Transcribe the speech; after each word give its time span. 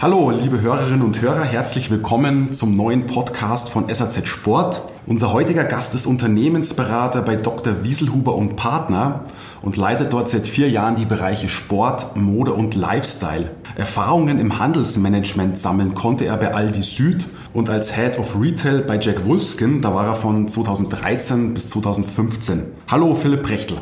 Hallo, 0.00 0.30
liebe 0.30 0.60
Hörerinnen 0.60 1.02
und 1.02 1.20
Hörer, 1.22 1.42
herzlich 1.42 1.90
willkommen 1.90 2.52
zum 2.52 2.72
neuen 2.72 3.06
Podcast 3.06 3.68
von 3.68 3.92
SAZ 3.92 4.28
Sport. 4.28 4.80
Unser 5.06 5.32
heutiger 5.32 5.64
Gast 5.64 5.92
ist 5.92 6.06
Unternehmensberater 6.06 7.20
bei 7.20 7.34
Dr. 7.34 7.82
Wieselhuber 7.82 8.36
und 8.36 8.54
Partner 8.54 9.24
und 9.60 9.76
leitet 9.76 10.12
dort 10.12 10.28
seit 10.28 10.46
vier 10.46 10.70
Jahren 10.70 10.94
die 10.94 11.04
Bereiche 11.04 11.48
Sport, 11.48 12.14
Mode 12.14 12.52
und 12.52 12.76
Lifestyle. 12.76 13.50
Erfahrungen 13.74 14.38
im 14.38 14.60
Handelsmanagement 14.60 15.58
sammeln 15.58 15.94
konnte 15.94 16.26
er 16.26 16.36
bei 16.36 16.54
Aldi 16.54 16.82
Süd 16.82 17.26
und 17.52 17.68
als 17.68 17.96
Head 17.96 18.20
of 18.20 18.40
Retail 18.40 18.82
bei 18.82 19.00
Jack 19.00 19.26
Wolfskin, 19.26 19.82
da 19.82 19.92
war 19.96 20.06
er 20.06 20.14
von 20.14 20.46
2013 20.46 21.54
bis 21.54 21.70
2015. 21.70 22.62
Hallo, 22.86 23.16
Philipp 23.16 23.42
Brechtel. 23.42 23.78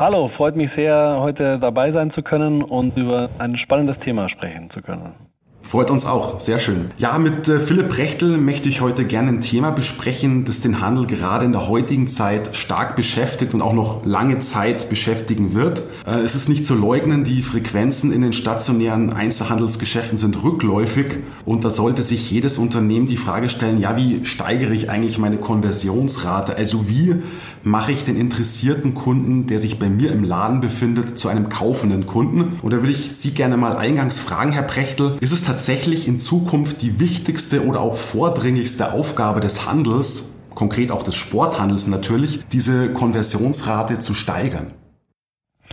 Hallo, 0.00 0.30
freut 0.34 0.56
mich 0.56 0.70
sehr, 0.74 1.18
heute 1.18 1.58
dabei 1.58 1.92
sein 1.92 2.10
zu 2.12 2.22
können 2.22 2.62
und 2.62 2.96
über 2.96 3.28
ein 3.36 3.58
spannendes 3.58 3.98
Thema 3.98 4.30
sprechen 4.30 4.70
zu 4.70 4.80
können. 4.80 5.12
Freut 5.62 5.90
uns 5.90 6.06
auch, 6.06 6.40
sehr 6.40 6.58
schön. 6.58 6.86
Ja, 6.96 7.18
mit 7.18 7.46
äh, 7.48 7.60
Philipp 7.60 7.96
Rechtel 7.98 8.38
möchte 8.38 8.68
ich 8.68 8.80
heute 8.80 9.04
gerne 9.04 9.28
ein 9.28 9.40
Thema 9.40 9.70
besprechen, 9.70 10.44
das 10.44 10.60
den 10.60 10.80
Handel 10.80 11.06
gerade 11.06 11.44
in 11.44 11.52
der 11.52 11.68
heutigen 11.68 12.08
Zeit 12.08 12.56
stark 12.56 12.96
beschäftigt 12.96 13.52
und 13.52 13.60
auch 13.60 13.74
noch 13.74 14.04
lange 14.04 14.38
Zeit 14.40 14.88
beschäftigen 14.88 15.54
wird. 15.54 15.82
Äh, 16.06 16.20
es 16.20 16.34
ist 16.34 16.48
nicht 16.48 16.64
zu 16.64 16.74
leugnen, 16.74 17.24
die 17.24 17.42
Frequenzen 17.42 18.10
in 18.10 18.22
den 18.22 18.32
stationären 18.32 19.12
Einzelhandelsgeschäften 19.12 20.16
sind 20.16 20.42
rückläufig 20.42 21.18
und 21.44 21.62
da 21.62 21.70
sollte 21.70 22.02
sich 22.02 22.30
jedes 22.30 22.56
Unternehmen 22.56 23.06
die 23.06 23.18
Frage 23.18 23.48
stellen, 23.50 23.78
ja, 23.80 23.96
wie 23.96 24.24
steigere 24.24 24.72
ich 24.72 24.90
eigentlich 24.90 25.18
meine 25.18 25.36
Konversionsrate? 25.36 26.56
Also 26.56 26.88
wie 26.88 27.16
mache 27.62 27.92
ich 27.92 28.04
den 28.04 28.16
interessierten 28.16 28.94
Kunden, 28.94 29.46
der 29.46 29.58
sich 29.58 29.78
bei 29.78 29.90
mir 29.90 30.10
im 30.10 30.24
Laden 30.24 30.60
befindet, 30.60 31.18
zu 31.18 31.28
einem 31.28 31.50
kaufenden 31.50 32.06
Kunden? 32.06 32.58
Und 32.62 32.72
da 32.72 32.78
würde 32.78 32.92
ich 32.92 33.12
Sie 33.12 33.32
gerne 33.32 33.58
mal 33.58 33.76
eingangs 33.76 34.20
fragen, 34.20 34.52
Herr 34.52 34.62
Prechtel, 34.62 35.16
ist 35.20 35.32
es 35.32 35.49
tatsächlich 35.50 36.06
in 36.06 36.20
Zukunft 36.20 36.80
die 36.80 37.00
wichtigste 37.00 37.66
oder 37.66 37.80
auch 37.80 37.96
vordringlichste 37.96 38.92
Aufgabe 38.92 39.40
des 39.40 39.68
Handels, 39.68 40.38
konkret 40.54 40.92
auch 40.92 41.02
des 41.02 41.16
Sporthandels 41.16 41.88
natürlich, 41.88 42.46
diese 42.52 42.92
Konversionsrate 42.92 43.98
zu 43.98 44.14
steigern? 44.14 44.70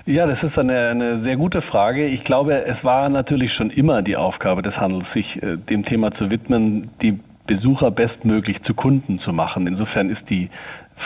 Ja, 0.07 0.25
das 0.25 0.41
ist 0.41 0.57
eine, 0.57 0.89
eine 0.89 1.21
sehr 1.21 1.35
gute 1.35 1.61
Frage. 1.61 2.07
Ich 2.07 2.23
glaube, 2.23 2.65
es 2.65 2.83
war 2.83 3.07
natürlich 3.09 3.53
schon 3.53 3.69
immer 3.69 4.01
die 4.01 4.15
Aufgabe 4.15 4.63
des 4.63 4.75
Handels, 4.77 5.05
sich 5.13 5.27
äh, 5.43 5.57
dem 5.57 5.85
Thema 5.85 6.11
zu 6.13 6.31
widmen, 6.31 6.89
die 7.03 7.19
Besucher 7.45 7.91
bestmöglich 7.91 8.57
zu 8.63 8.73
Kunden 8.73 9.19
zu 9.19 9.31
machen. 9.31 9.67
Insofern 9.67 10.09
ist 10.09 10.27
die 10.27 10.49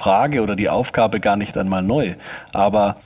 Frage 0.02 0.41
oder 0.41 0.56
die 0.56 0.69
Aufgabe 0.69 1.19
gar 1.19 1.35
nicht 1.35 1.58
einmal 1.58 1.83
neu. 1.83 2.13
Aber 2.53 3.02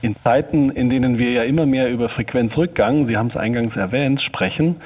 in 0.00 0.14
Zeiten, 0.22 0.70
in 0.70 0.90
denen 0.90 1.18
wir 1.18 1.32
ja 1.32 1.42
immer 1.42 1.66
mehr 1.66 1.90
über 1.90 2.08
Frequenzrückgang, 2.08 3.06
Sie 3.06 3.16
haben 3.16 3.28
es 3.28 3.36
eingangs 3.36 3.74
erwähnt, 3.76 4.22
sprechen, 4.22 4.76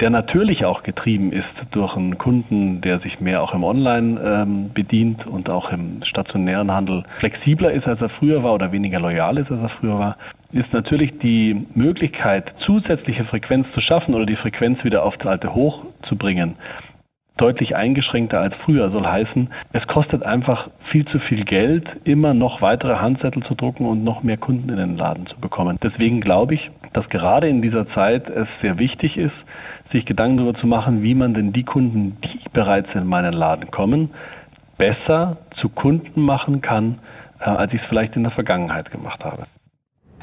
der 0.00 0.10
natürlich 0.10 0.64
auch 0.64 0.82
getrieben 0.82 1.32
ist 1.32 1.44
durch 1.72 1.96
einen 1.96 2.18
Kunden, 2.18 2.80
der 2.80 3.00
sich 3.00 3.20
mehr 3.20 3.42
auch 3.42 3.54
im 3.54 3.64
Online 3.64 4.20
ähm, 4.24 4.70
bedient 4.72 5.26
und 5.26 5.50
auch 5.50 5.70
im 5.72 6.02
stationären 6.04 6.70
Handel 6.70 7.02
flexibler 7.18 7.72
ist, 7.72 7.86
als 7.86 8.00
er 8.00 8.08
früher 8.10 8.42
war 8.44 8.54
oder 8.54 8.70
weniger 8.70 9.00
loyal 9.00 9.38
ist, 9.38 9.50
als 9.50 9.62
er 9.62 9.70
früher 9.80 9.98
war, 9.98 10.16
ist 10.52 10.72
natürlich 10.72 11.18
die 11.18 11.66
Möglichkeit, 11.74 12.52
zusätzliche 12.66 13.24
Frequenz 13.24 13.66
zu 13.74 13.80
schaffen 13.80 14.14
oder 14.14 14.26
die 14.26 14.36
Frequenz 14.36 14.84
wieder 14.84 15.02
auf 15.02 15.16
das 15.16 15.26
alte 15.26 15.54
Hoch 15.54 15.86
zu 16.08 16.16
bringen, 16.16 16.56
deutlich 17.36 17.76
eingeschränkter 17.76 18.40
als 18.40 18.54
früher. 18.64 18.90
Soll 18.90 19.06
heißen, 19.06 19.48
es 19.72 19.86
kostet 19.86 20.22
einfach 20.22 20.68
viel 20.90 21.04
zu 21.06 21.18
viel 21.20 21.44
Geld, 21.44 21.88
immer 22.04 22.34
noch 22.34 22.62
weitere 22.62 22.96
Handzettel 22.96 23.42
zu 23.44 23.54
drucken 23.54 23.86
und 23.86 24.04
noch 24.04 24.22
mehr 24.22 24.36
Kunden 24.36 24.68
in 24.68 24.76
den 24.76 24.96
Laden 24.96 25.26
zu 25.26 25.38
bekommen. 25.40 25.78
Deswegen 25.82 26.20
glaube 26.20 26.54
ich, 26.54 26.70
dass 26.92 27.08
gerade 27.08 27.48
in 27.48 27.62
dieser 27.62 27.88
Zeit 27.90 28.28
es 28.28 28.48
sehr 28.60 28.78
wichtig 28.78 29.16
ist, 29.16 29.34
sich 29.92 30.04
Gedanken 30.04 30.38
darüber 30.38 30.58
zu 30.58 30.66
machen, 30.66 31.02
wie 31.02 31.14
man 31.14 31.34
denn 31.34 31.52
die 31.52 31.64
Kunden, 31.64 32.16
die 32.24 32.40
bereits 32.52 32.88
in 32.94 33.06
meinen 33.06 33.32
Laden 33.32 33.70
kommen, 33.70 34.10
besser 34.78 35.38
zu 35.60 35.68
Kunden 35.68 36.22
machen 36.22 36.60
kann, 36.60 36.98
äh, 37.40 37.44
als 37.44 37.72
ich 37.72 37.80
es 37.80 37.88
vielleicht 37.88 38.16
in 38.16 38.22
der 38.22 38.32
Vergangenheit 38.32 38.90
gemacht 38.90 39.24
habe. 39.24 39.46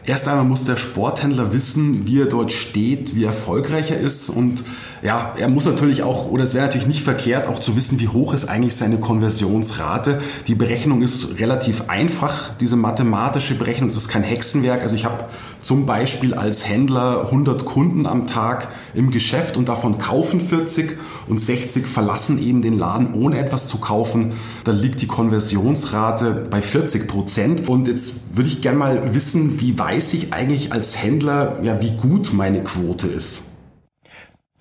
Erst 0.05 0.27
einmal 0.27 0.45
muss 0.45 0.63
der 0.63 0.77
Sporthändler 0.77 1.53
wissen, 1.53 2.07
wie 2.07 2.21
er 2.21 2.25
dort 2.25 2.51
steht, 2.51 3.15
wie 3.15 3.23
erfolgreich 3.23 3.91
er 3.91 3.99
ist 3.99 4.29
und 4.29 4.63
ja, 5.01 5.33
er 5.37 5.47
muss 5.47 5.65
natürlich 5.65 6.03
auch, 6.03 6.29
oder 6.29 6.43
es 6.43 6.53
wäre 6.53 6.65
natürlich 6.65 6.87
nicht 6.87 7.01
verkehrt, 7.01 7.47
auch 7.47 7.59
zu 7.59 7.75
wissen, 7.75 7.99
wie 7.99 8.09
hoch 8.09 8.33
ist 8.33 8.49
eigentlich 8.49 8.75
seine 8.75 8.97
Konversionsrate. 8.97 10.19
Die 10.47 10.55
Berechnung 10.55 11.01
ist 11.01 11.39
relativ 11.39 11.83
einfach, 11.87 12.53
diese 12.55 12.75
mathematische 12.75 13.57
Berechnung, 13.57 13.89
es 13.89 13.95
ist 13.95 14.09
kein 14.09 14.23
Hexenwerk. 14.23 14.81
Also 14.81 14.95
ich 14.95 15.05
habe 15.05 15.25
zum 15.59 15.85
Beispiel 15.85 16.33
als 16.33 16.67
Händler 16.67 17.25
100 17.25 17.65
Kunden 17.65 18.05
am 18.05 18.27
Tag 18.27 18.69
im 18.93 19.11
Geschäft 19.11 19.55
und 19.55 19.69
davon 19.69 19.97
kaufen 19.97 20.41
40 20.41 20.97
und 21.27 21.39
60 21.39 21.85
verlassen 21.85 22.41
eben 22.41 22.61
den 22.61 22.77
Laden, 22.77 23.13
ohne 23.13 23.39
etwas 23.39 23.67
zu 23.67 23.77
kaufen. 23.77 24.33
Da 24.65 24.71
liegt 24.71 25.01
die 25.01 25.07
Konversionsrate 25.07 26.47
bei 26.49 26.61
40 26.61 27.07
Prozent. 27.07 27.69
Und 27.69 27.87
jetzt 27.87 28.15
würde 28.35 28.49
ich 28.49 28.61
gerne 28.61 28.77
mal 28.77 29.13
wissen, 29.13 29.61
wie 29.61 29.77
weiß 29.89 30.13
ich 30.13 30.33
eigentlich 30.33 30.71
als 30.71 31.03
Händler, 31.03 31.57
ja, 31.63 31.81
wie 31.81 31.97
gut 31.97 32.31
meine 32.31 32.63
Quote 32.63 33.07
ist? 33.07 33.47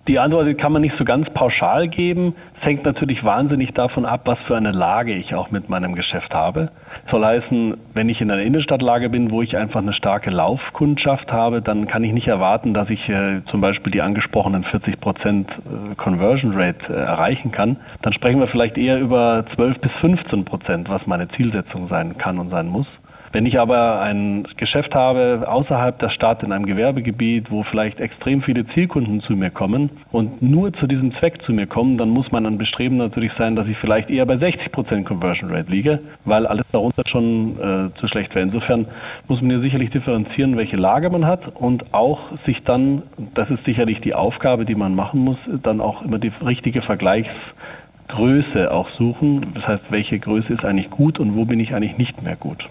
Die 0.07 0.17
Antwort 0.17 0.57
kann 0.57 0.71
man 0.71 0.81
nicht 0.81 0.95
so 0.97 1.05
ganz 1.05 1.29
pauschal 1.35 1.87
geben. 1.87 2.33
Es 2.57 2.65
hängt 2.65 2.83
natürlich 2.83 3.23
wahnsinnig 3.23 3.75
davon 3.75 4.05
ab, 4.05 4.21
was 4.25 4.39
für 4.47 4.57
eine 4.57 4.71
Lage 4.71 5.13
ich 5.13 5.35
auch 5.35 5.51
mit 5.51 5.69
meinem 5.69 5.93
Geschäft 5.93 6.33
habe. 6.33 6.71
Soll 7.11 7.23
heißen, 7.23 7.77
wenn 7.93 8.09
ich 8.09 8.19
in 8.21 8.31
einer 8.31 8.41
Innenstadtlage 8.41 9.09
bin, 9.09 9.29
wo 9.29 9.43
ich 9.43 9.55
einfach 9.55 9.81
eine 9.81 9.93
starke 9.93 10.31
Laufkundschaft 10.31 11.31
habe, 11.31 11.61
dann 11.61 11.85
kann 11.85 12.03
ich 12.03 12.11
nicht 12.11 12.27
erwarten, 12.27 12.73
dass 12.73 12.89
ich 12.89 13.07
äh, 13.07 13.43
zum 13.51 13.61
Beispiel 13.61 13.91
die 13.91 14.01
angesprochenen 14.01 14.63
40 14.63 14.99
Prozent 14.99 15.51
äh, 15.51 15.93
Conversion 15.93 16.53
Rate 16.55 16.91
äh, 16.91 16.95
erreichen 16.95 17.51
kann. 17.51 17.77
Dann 18.01 18.13
sprechen 18.13 18.39
wir 18.39 18.47
vielleicht 18.47 18.79
eher 18.79 18.99
über 18.99 19.45
12 19.53 19.79
bis 19.79 19.91
15 20.01 20.43
Prozent, 20.45 20.89
was 20.89 21.05
meine 21.05 21.27
Zielsetzung 21.27 21.87
sein 21.87 22.17
kann 22.17 22.39
und 22.39 22.49
sein 22.49 22.67
muss. 22.67 22.87
Wenn 23.31 23.45
ich 23.45 23.59
aber 23.59 24.01
ein 24.01 24.47
Geschäft 24.57 24.95
habe 24.95 25.45
außerhalb 25.47 25.99
der 25.99 26.09
Stadt 26.09 26.41
in 26.41 26.51
einem 26.51 26.65
Gewerbegebiet, 26.65 27.51
wo 27.51 27.61
vielleicht 27.63 27.99
extrem 27.99 28.41
viele 28.41 28.65
Zielkunden 28.67 29.21
zu 29.21 29.33
mir 29.33 29.51
kommen 29.51 29.91
und 30.11 30.41
nur 30.41 30.73
zu 30.73 30.87
diesem 30.87 31.13
Zweck 31.15 31.39
zu 31.43 31.53
mir 31.53 31.67
kommen, 31.67 31.99
dann 31.99 32.09
muss 32.09 32.31
mein 32.31 32.57
Bestreben 32.57 32.97
natürlich 32.97 33.31
sein, 33.37 33.55
dass 33.55 33.67
ich 33.67 33.77
vielleicht 33.77 34.09
eher 34.09 34.25
bei 34.25 34.37
60 34.37 34.71
Prozent 34.71 35.05
Conversion 35.05 35.51
Rate 35.51 35.69
liege, 35.69 35.99
weil 36.25 36.47
alles 36.47 36.65
darunter 36.71 37.03
schon 37.07 37.59
äh, 37.59 37.99
zu 37.99 38.07
schlecht 38.07 38.33
wäre. 38.33 38.45
Insofern 38.45 38.87
muss 39.27 39.41
man 39.41 39.51
hier 39.51 39.59
sicherlich 39.59 39.91
differenzieren, 39.91 40.57
welche 40.57 40.77
Lage 40.77 41.11
man 41.11 41.27
hat 41.27 41.55
und 41.55 41.93
auch 41.93 42.19
sich 42.47 42.63
dann, 42.63 43.03
das 43.35 43.49
ist 43.51 43.63
sicherlich 43.63 44.01
die 44.01 44.15
Aufgabe, 44.15 44.65
die 44.65 44.75
man 44.75 44.95
machen 44.95 45.19
muss, 45.19 45.37
dann 45.61 45.81
auch 45.81 46.01
immer 46.01 46.17
die 46.17 46.31
richtige 46.43 46.81
Vergleichsgröße 46.81 48.71
auch 48.71 48.89
suchen. 48.97 49.53
Das 49.53 49.67
heißt, 49.67 49.83
welche 49.89 50.17
Größe 50.17 50.51
ist 50.51 50.65
eigentlich 50.65 50.89
gut 50.89 51.19
und 51.19 51.35
wo 51.35 51.45
bin 51.45 51.59
ich 51.59 51.75
eigentlich 51.75 51.97
nicht 51.99 52.23
mehr 52.23 52.35
gut. 52.35 52.67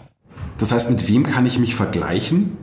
Das 0.58 0.72
heißt, 0.72 0.90
mit 0.90 1.08
wem 1.08 1.24
kann 1.24 1.46
ich 1.46 1.58
mich 1.58 1.74
vergleichen? 1.74 2.56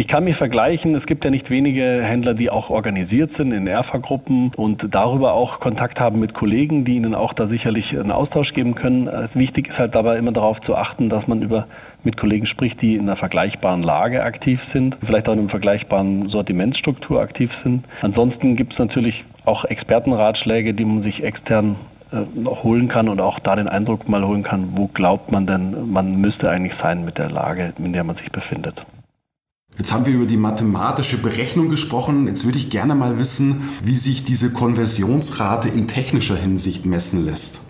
Ich 0.00 0.06
kann 0.06 0.22
mich 0.22 0.36
vergleichen. 0.36 0.94
Es 0.94 1.04
gibt 1.06 1.24
ja 1.24 1.30
nicht 1.30 1.50
wenige 1.50 1.82
Händler, 1.82 2.34
die 2.34 2.50
auch 2.50 2.70
organisiert 2.70 3.32
sind 3.36 3.50
in 3.50 3.66
ERFA-Gruppen 3.66 4.52
und 4.54 4.80
darüber 4.94 5.32
auch 5.32 5.58
Kontakt 5.58 5.98
haben 5.98 6.20
mit 6.20 6.34
Kollegen, 6.34 6.84
die 6.84 6.94
ihnen 6.94 7.16
auch 7.16 7.32
da 7.32 7.48
sicherlich 7.48 7.90
einen 7.90 8.12
Austausch 8.12 8.52
geben 8.54 8.76
können. 8.76 9.08
Wichtig 9.34 9.66
ist 9.66 9.76
halt 9.76 9.96
dabei 9.96 10.16
immer 10.16 10.30
darauf 10.30 10.60
zu 10.60 10.76
achten, 10.76 11.08
dass 11.08 11.26
man 11.26 11.42
über 11.42 11.66
mit 12.04 12.16
Kollegen 12.16 12.46
spricht, 12.46 12.80
die 12.80 12.94
in 12.94 13.02
einer 13.02 13.16
vergleichbaren 13.16 13.82
Lage 13.82 14.22
aktiv 14.22 14.60
sind, 14.72 14.96
vielleicht 15.04 15.28
auch 15.28 15.32
in 15.32 15.40
einer 15.40 15.48
vergleichbaren 15.48 16.28
Sortimentsstruktur 16.28 17.20
aktiv 17.20 17.50
sind. 17.64 17.84
Ansonsten 18.00 18.54
gibt 18.54 18.74
es 18.74 18.78
natürlich 18.78 19.24
auch 19.46 19.64
Expertenratschläge, 19.64 20.74
die 20.74 20.84
man 20.84 21.02
sich 21.02 21.24
extern 21.24 21.72
äh, 21.72 21.97
holen 22.12 22.88
kann 22.88 23.08
und 23.08 23.20
auch 23.20 23.38
da 23.40 23.56
den 23.56 23.68
Eindruck 23.68 24.08
mal 24.08 24.26
holen 24.26 24.42
kann, 24.42 24.76
wo 24.76 24.88
glaubt 24.88 25.30
man 25.30 25.46
denn, 25.46 25.90
man 25.90 26.16
müsste 26.20 26.48
eigentlich 26.48 26.74
sein 26.82 27.04
mit 27.04 27.18
der 27.18 27.30
Lage, 27.30 27.74
in 27.78 27.92
der 27.92 28.04
man 28.04 28.16
sich 28.16 28.30
befindet. 28.30 28.74
Jetzt 29.76 29.92
haben 29.92 30.06
wir 30.06 30.14
über 30.14 30.26
die 30.26 30.36
mathematische 30.36 31.22
Berechnung 31.22 31.68
gesprochen. 31.68 32.26
Jetzt 32.26 32.44
würde 32.44 32.58
ich 32.58 32.70
gerne 32.70 32.94
mal 32.94 33.18
wissen, 33.18 33.68
wie 33.84 33.94
sich 33.94 34.24
diese 34.24 34.52
Konversionsrate 34.52 35.68
in 35.68 35.86
technischer 35.86 36.36
Hinsicht 36.36 36.84
messen 36.86 37.24
lässt 37.24 37.67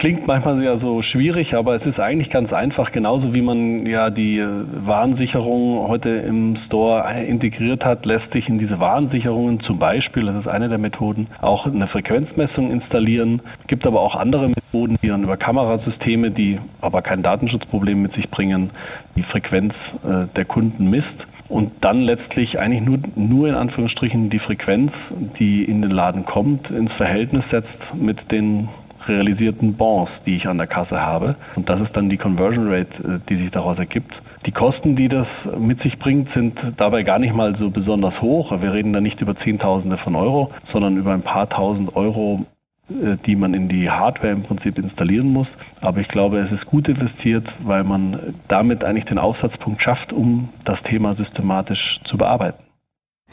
klingt 0.00 0.26
manchmal 0.26 0.62
ja 0.62 0.78
so 0.78 1.02
schwierig, 1.02 1.54
aber 1.54 1.76
es 1.76 1.84
ist 1.84 2.00
eigentlich 2.00 2.30
ganz 2.30 2.52
einfach, 2.54 2.90
genauso 2.90 3.34
wie 3.34 3.42
man 3.42 3.84
ja 3.84 4.08
die 4.08 4.38
äh, 4.38 4.48
Warensicherung 4.86 5.86
heute 5.88 6.08
im 6.08 6.56
Store 6.66 7.04
integriert 7.22 7.84
hat, 7.84 8.06
lässt 8.06 8.32
sich 8.32 8.48
in 8.48 8.58
diese 8.58 8.80
Warensicherungen 8.80 9.60
zum 9.60 9.78
Beispiel, 9.78 10.24
das 10.24 10.36
ist 10.36 10.48
eine 10.48 10.70
der 10.70 10.78
Methoden, 10.78 11.28
auch 11.42 11.66
eine 11.66 11.86
Frequenzmessung 11.86 12.70
installieren. 12.70 13.42
Gibt 13.66 13.86
aber 13.86 14.00
auch 14.00 14.16
andere 14.16 14.48
Methoden, 14.48 14.96
die 15.02 15.08
dann 15.08 15.22
über 15.22 15.36
Kamerasysteme, 15.36 16.30
die 16.30 16.58
aber 16.80 17.02
kein 17.02 17.22
Datenschutzproblem 17.22 18.00
mit 18.00 18.14
sich 18.14 18.30
bringen, 18.30 18.70
die 19.16 19.22
Frequenz 19.22 19.74
äh, 20.02 20.34
der 20.34 20.46
Kunden 20.46 20.88
misst. 20.88 21.06
und 21.50 21.72
dann 21.82 22.00
letztlich 22.00 22.58
eigentlich 22.58 22.82
nur, 22.82 22.98
nur 23.16 23.48
in 23.48 23.54
Anführungsstrichen 23.54 24.30
die 24.30 24.38
Frequenz, 24.38 24.92
die 25.38 25.64
in 25.64 25.82
den 25.82 25.90
Laden 25.90 26.24
kommt, 26.24 26.70
ins 26.70 26.92
Verhältnis 26.92 27.44
setzt 27.50 27.94
mit 27.94 28.18
den 28.30 28.68
realisierten 29.10 29.74
Bonds, 29.74 30.10
die 30.24 30.36
ich 30.36 30.46
an 30.46 30.58
der 30.58 30.66
Kasse 30.66 31.00
habe. 31.00 31.36
Und 31.56 31.68
das 31.68 31.80
ist 31.80 31.94
dann 31.96 32.08
die 32.08 32.16
Conversion 32.16 32.68
Rate, 32.72 32.94
äh, 33.02 33.18
die 33.28 33.36
sich 33.36 33.50
daraus 33.50 33.78
ergibt. 33.78 34.12
Die 34.46 34.52
Kosten, 34.52 34.96
die 34.96 35.08
das 35.08 35.26
mit 35.58 35.82
sich 35.82 35.98
bringt, 35.98 36.32
sind 36.32 36.58
dabei 36.78 37.02
gar 37.02 37.18
nicht 37.18 37.34
mal 37.34 37.56
so 37.56 37.70
besonders 37.70 38.20
hoch. 38.22 38.52
Wir 38.60 38.72
reden 38.72 38.92
da 38.92 39.00
nicht 39.00 39.20
über 39.20 39.36
Zehntausende 39.36 39.98
von 39.98 40.16
Euro, 40.16 40.50
sondern 40.72 40.96
über 40.96 41.12
ein 41.12 41.22
paar 41.22 41.48
tausend 41.48 41.94
Euro 41.94 42.46
äh, 42.90 43.16
die 43.26 43.36
man 43.36 43.54
in 43.54 43.68
die 43.68 43.88
Hardware 43.88 44.32
im 44.32 44.42
Prinzip 44.42 44.78
installieren 44.78 45.28
muss. 45.28 45.46
Aber 45.80 46.00
ich 46.00 46.08
glaube, 46.08 46.38
es 46.40 46.52
ist 46.52 46.66
gut 46.66 46.88
investiert, 46.88 47.46
weil 47.62 47.84
man 47.84 48.34
damit 48.48 48.84
eigentlich 48.84 49.04
den 49.04 49.18
Aufsatzpunkt 49.18 49.82
schafft, 49.82 50.12
um 50.12 50.48
das 50.64 50.80
Thema 50.84 51.14
systematisch 51.14 52.00
zu 52.04 52.16
bearbeiten. 52.16 52.69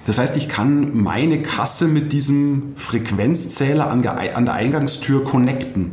Das 0.06 0.20
heißt, 0.20 0.38
ich 0.38 0.48
kann 0.48 0.96
meine 0.96 1.42
Kasse 1.42 1.88
mit 1.88 2.14
diesem 2.14 2.76
Frequenzzähler 2.78 3.92
an 3.92 4.02
der 4.02 4.54
Eingangstür 4.54 5.24
connecten. 5.24 5.92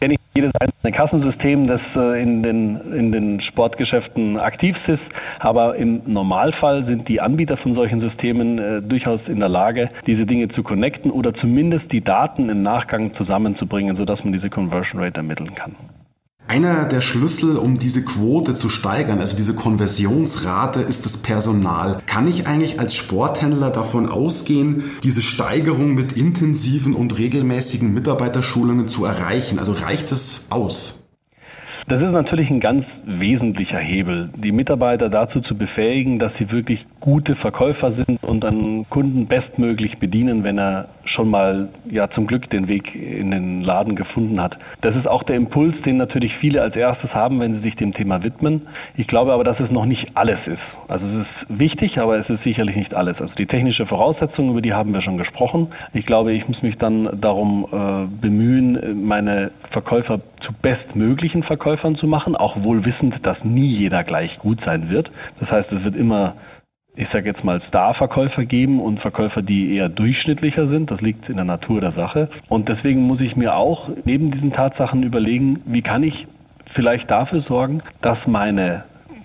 Kenne 0.00 0.14
ich 0.14 0.20
jedes 0.34 0.50
einzelne 0.58 0.92
Kassensystem, 0.92 1.68
das 1.68 1.80
äh, 1.94 2.20
in 2.20 2.42
den, 2.42 2.76
in 2.92 3.12
den 3.12 3.40
Sportgeschäften 3.42 4.38
aktiv 4.38 4.76
ist. 4.88 5.02
Aber 5.38 5.76
im 5.76 6.02
Normalfall 6.06 6.84
sind 6.86 7.08
die 7.08 7.20
Anbieter 7.20 7.56
von 7.58 7.74
solchen 7.74 8.00
Systemen 8.00 8.58
äh, 8.58 8.82
durchaus 8.82 9.20
in 9.28 9.38
der 9.38 9.48
Lage, 9.48 9.90
diese 10.06 10.26
Dinge 10.26 10.48
zu 10.48 10.62
connecten 10.62 11.10
oder 11.10 11.34
zumindest 11.34 11.92
die 11.92 12.00
Daten 12.00 12.48
im 12.48 12.62
Nachgang 12.62 13.14
zusammenzubringen, 13.14 13.96
sodass 13.96 14.24
man 14.24 14.32
diese 14.32 14.50
Conversion 14.50 15.00
Rate 15.00 15.18
ermitteln 15.18 15.54
kann. 15.54 15.76
Einer 16.48 16.86
der 16.86 17.00
Schlüssel, 17.00 17.56
um 17.56 17.78
diese 17.78 18.04
Quote 18.04 18.54
zu 18.54 18.68
steigern, 18.68 19.20
also 19.20 19.36
diese 19.36 19.54
Konversionsrate, 19.54 20.80
ist 20.80 21.06
das 21.06 21.22
Personal. 21.22 22.02
Kann 22.06 22.26
ich 22.26 22.46
eigentlich 22.46 22.78
als 22.78 22.94
Sporthändler 22.94 23.70
davon 23.70 24.08
ausgehen, 24.08 24.84
diese 25.02 25.22
Steigerung 25.22 25.94
mit 25.94 26.12
intensiven 26.12 26.94
und 26.94 27.18
regelmäßigen 27.18 27.94
Mitarbeiterschulungen 27.94 28.88
zu 28.88 29.04
erreichen? 29.04 29.58
Also 29.58 29.72
reicht 29.72 30.12
es 30.12 30.48
aus? 30.50 30.98
Das 31.88 32.00
ist 32.00 32.12
natürlich 32.12 32.48
ein 32.50 32.60
ganz 32.60 32.84
wesentlicher 33.06 33.78
Hebel, 33.78 34.30
die 34.36 34.52
Mitarbeiter 34.52 35.08
dazu 35.08 35.40
zu 35.40 35.56
befähigen, 35.56 36.18
dass 36.18 36.32
sie 36.38 36.50
wirklich 36.50 36.80
gute 37.02 37.34
Verkäufer 37.36 37.92
sind 37.92 38.22
und 38.22 38.44
einen 38.44 38.88
Kunden 38.88 39.26
bestmöglich 39.26 39.98
bedienen, 39.98 40.44
wenn 40.44 40.56
er 40.56 40.88
schon 41.04 41.28
mal 41.28 41.68
ja 41.90 42.08
zum 42.10 42.26
Glück 42.28 42.48
den 42.50 42.68
Weg 42.68 42.94
in 42.94 43.32
den 43.32 43.62
Laden 43.62 43.96
gefunden 43.96 44.40
hat. 44.40 44.56
Das 44.82 44.94
ist 44.96 45.06
auch 45.08 45.24
der 45.24 45.36
Impuls, 45.36 45.74
den 45.84 45.96
natürlich 45.96 46.32
viele 46.40 46.62
als 46.62 46.76
erstes 46.76 47.12
haben, 47.12 47.40
wenn 47.40 47.54
sie 47.54 47.60
sich 47.60 47.74
dem 47.74 47.92
Thema 47.92 48.22
widmen. 48.22 48.62
Ich 48.96 49.08
glaube 49.08 49.32
aber, 49.32 49.42
dass 49.42 49.58
es 49.58 49.70
noch 49.70 49.84
nicht 49.84 50.16
alles 50.16 50.38
ist. 50.46 50.62
Also 50.88 51.04
es 51.06 51.26
ist 51.26 51.58
wichtig, 51.58 51.98
aber 51.98 52.18
es 52.18 52.30
ist 52.30 52.42
sicherlich 52.44 52.76
nicht 52.76 52.94
alles. 52.94 53.20
Also 53.20 53.34
die 53.34 53.46
technische 53.46 53.84
Voraussetzung, 53.86 54.50
über 54.50 54.62
die 54.62 54.72
haben 54.72 54.94
wir 54.94 55.02
schon 55.02 55.18
gesprochen. 55.18 55.72
Ich 55.92 56.06
glaube, 56.06 56.32
ich 56.32 56.46
muss 56.46 56.62
mich 56.62 56.78
dann 56.78 57.20
darum 57.20 57.66
äh, 57.72 58.20
bemühen, 58.20 59.04
meine 59.04 59.50
Verkäufer 59.72 60.20
zu 60.40 60.52
bestmöglichen 60.62 61.42
Verkäufern 61.42 61.96
zu 61.96 62.06
machen, 62.06 62.36
auch 62.36 62.62
wohl 62.62 62.84
wissend, 62.84 63.14
dass 63.24 63.42
nie 63.44 63.76
jeder 63.76 64.04
gleich 64.04 64.38
gut 64.38 64.60
sein 64.64 64.88
wird. 64.88 65.10
Das 65.40 65.50
heißt, 65.50 65.70
es 65.72 65.84
wird 65.84 65.96
immer 65.96 66.34
ich 66.94 67.08
sage 67.10 67.28
jetzt 67.28 67.42
mal, 67.42 67.60
Star-Verkäufer 67.68 68.44
geben 68.44 68.80
und 68.80 69.00
Verkäufer, 69.00 69.40
die 69.40 69.74
eher 69.74 69.88
durchschnittlicher 69.88 70.68
sind. 70.68 70.90
Das 70.90 71.00
liegt 71.00 71.28
in 71.28 71.36
der 71.36 71.44
Natur 71.44 71.80
der 71.80 71.92
Sache. 71.92 72.28
Und 72.48 72.68
deswegen 72.68 73.02
muss 73.02 73.20
ich 73.20 73.34
mir 73.34 73.54
auch 73.54 73.88
neben 74.04 74.30
diesen 74.30 74.52
Tatsachen 74.52 75.02
überlegen, 75.02 75.62
wie 75.64 75.82
kann 75.82 76.02
ich 76.02 76.26
vielleicht 76.74 77.10
dafür 77.10 77.42
sorgen, 77.42 77.82
dass 78.02 78.18
meine 78.26 78.84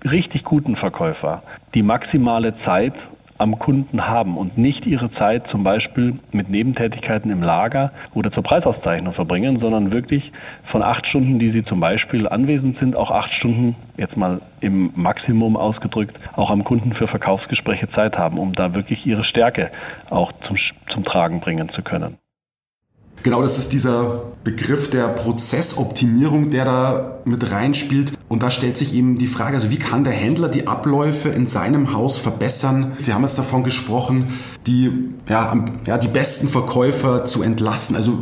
richtig 0.09 0.43
guten 0.43 0.75
Verkäufer 0.75 1.43
die 1.73 1.83
maximale 1.83 2.53
Zeit 2.63 2.93
am 3.37 3.59
Kunden 3.59 4.05
haben 4.07 4.37
und 4.37 4.57
nicht 4.57 4.85
ihre 4.85 5.11
Zeit 5.13 5.45
zum 5.51 5.63
Beispiel 5.63 6.19
mit 6.31 6.49
Nebentätigkeiten 6.49 7.31
im 7.31 7.43
Lager 7.43 7.91
oder 8.13 8.31
zur 8.31 8.43
Preisauszeichnung 8.43 9.13
verbringen, 9.13 9.59
sondern 9.59 9.91
wirklich 9.91 10.31
von 10.71 10.81
acht 10.81 11.05
Stunden, 11.07 11.39
die 11.39 11.51
sie 11.51 11.63
zum 11.63 11.79
Beispiel 11.79 12.27
anwesend 12.27 12.79
sind, 12.79 12.95
auch 12.95 13.11
acht 13.11 13.31
Stunden, 13.33 13.75
jetzt 13.97 14.17
mal 14.17 14.41
im 14.59 14.91
Maximum 14.95 15.55
ausgedrückt, 15.55 16.17
auch 16.35 16.49
am 16.49 16.63
Kunden 16.63 16.93
für 16.93 17.07
Verkaufsgespräche 17.07 17.89
Zeit 17.91 18.17
haben, 18.17 18.37
um 18.37 18.53
da 18.53 18.73
wirklich 18.73 19.05
ihre 19.05 19.23
Stärke 19.23 19.71
auch 20.09 20.31
zum, 20.47 20.57
zum 20.93 21.03
Tragen 21.03 21.39
bringen 21.39 21.69
zu 21.69 21.81
können. 21.81 22.17
Genau, 23.23 23.41
das 23.41 23.57
ist 23.57 23.73
dieser 23.73 24.21
Begriff 24.43 24.89
der 24.89 25.07
Prozessoptimierung, 25.07 26.49
der 26.49 26.65
da 26.65 27.19
mit 27.25 27.51
reinspielt. 27.51 28.13
Und 28.29 28.43
da 28.43 28.51
stellt 28.51 28.77
sich 28.77 28.93
eben 28.93 29.17
die 29.17 29.27
Frage, 29.27 29.55
also 29.55 29.71
wie 29.71 29.77
kann 29.77 30.03
der 30.03 30.13
Händler 30.13 30.49
die 30.49 30.67
Abläufe 30.67 31.29
in 31.29 31.45
seinem 31.45 31.93
Haus 31.93 32.17
verbessern? 32.17 32.97
Sie 32.99 33.13
haben 33.13 33.21
jetzt 33.21 33.39
davon 33.39 33.63
gesprochen, 33.63 34.25
die, 34.65 34.91
ja, 35.29 35.53
ja, 35.85 35.97
die 35.97 36.09
besten 36.09 36.49
Verkäufer 36.49 37.23
zu 37.23 37.41
entlassen. 37.41 37.95
Also 37.95 38.19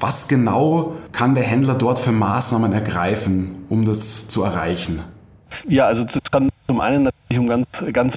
was 0.00 0.28
genau 0.28 0.94
kann 1.12 1.34
der 1.34 1.44
Händler 1.44 1.74
dort 1.74 1.98
für 1.98 2.12
Maßnahmen 2.12 2.72
ergreifen, 2.72 3.64
um 3.68 3.84
das 3.84 4.26
zu 4.26 4.42
erreichen? 4.42 5.02
Ja, 5.68 5.86
also 5.86 6.04
das 6.04 6.22
kann 6.32 6.48
zum 6.66 6.80
einen 6.80 7.04
natürlich 7.04 7.38
um 7.38 7.48
ganz, 7.48 7.66
ganz 7.92 8.14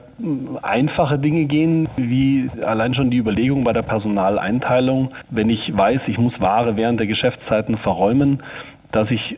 einfache 0.61 1.19
Dinge 1.19 1.45
gehen, 1.45 1.87
wie 1.97 2.49
allein 2.65 2.95
schon 2.95 3.11
die 3.11 3.17
Überlegung 3.17 3.63
bei 3.63 3.73
der 3.73 3.81
Personaleinteilung, 3.81 5.11
wenn 5.29 5.49
ich 5.49 5.59
weiß, 5.75 6.01
ich 6.07 6.17
muss 6.17 6.33
Ware 6.39 6.75
während 6.77 6.99
der 6.99 7.07
Geschäftszeiten 7.07 7.77
verräumen, 7.77 8.41
dass 8.91 9.09
ich 9.11 9.37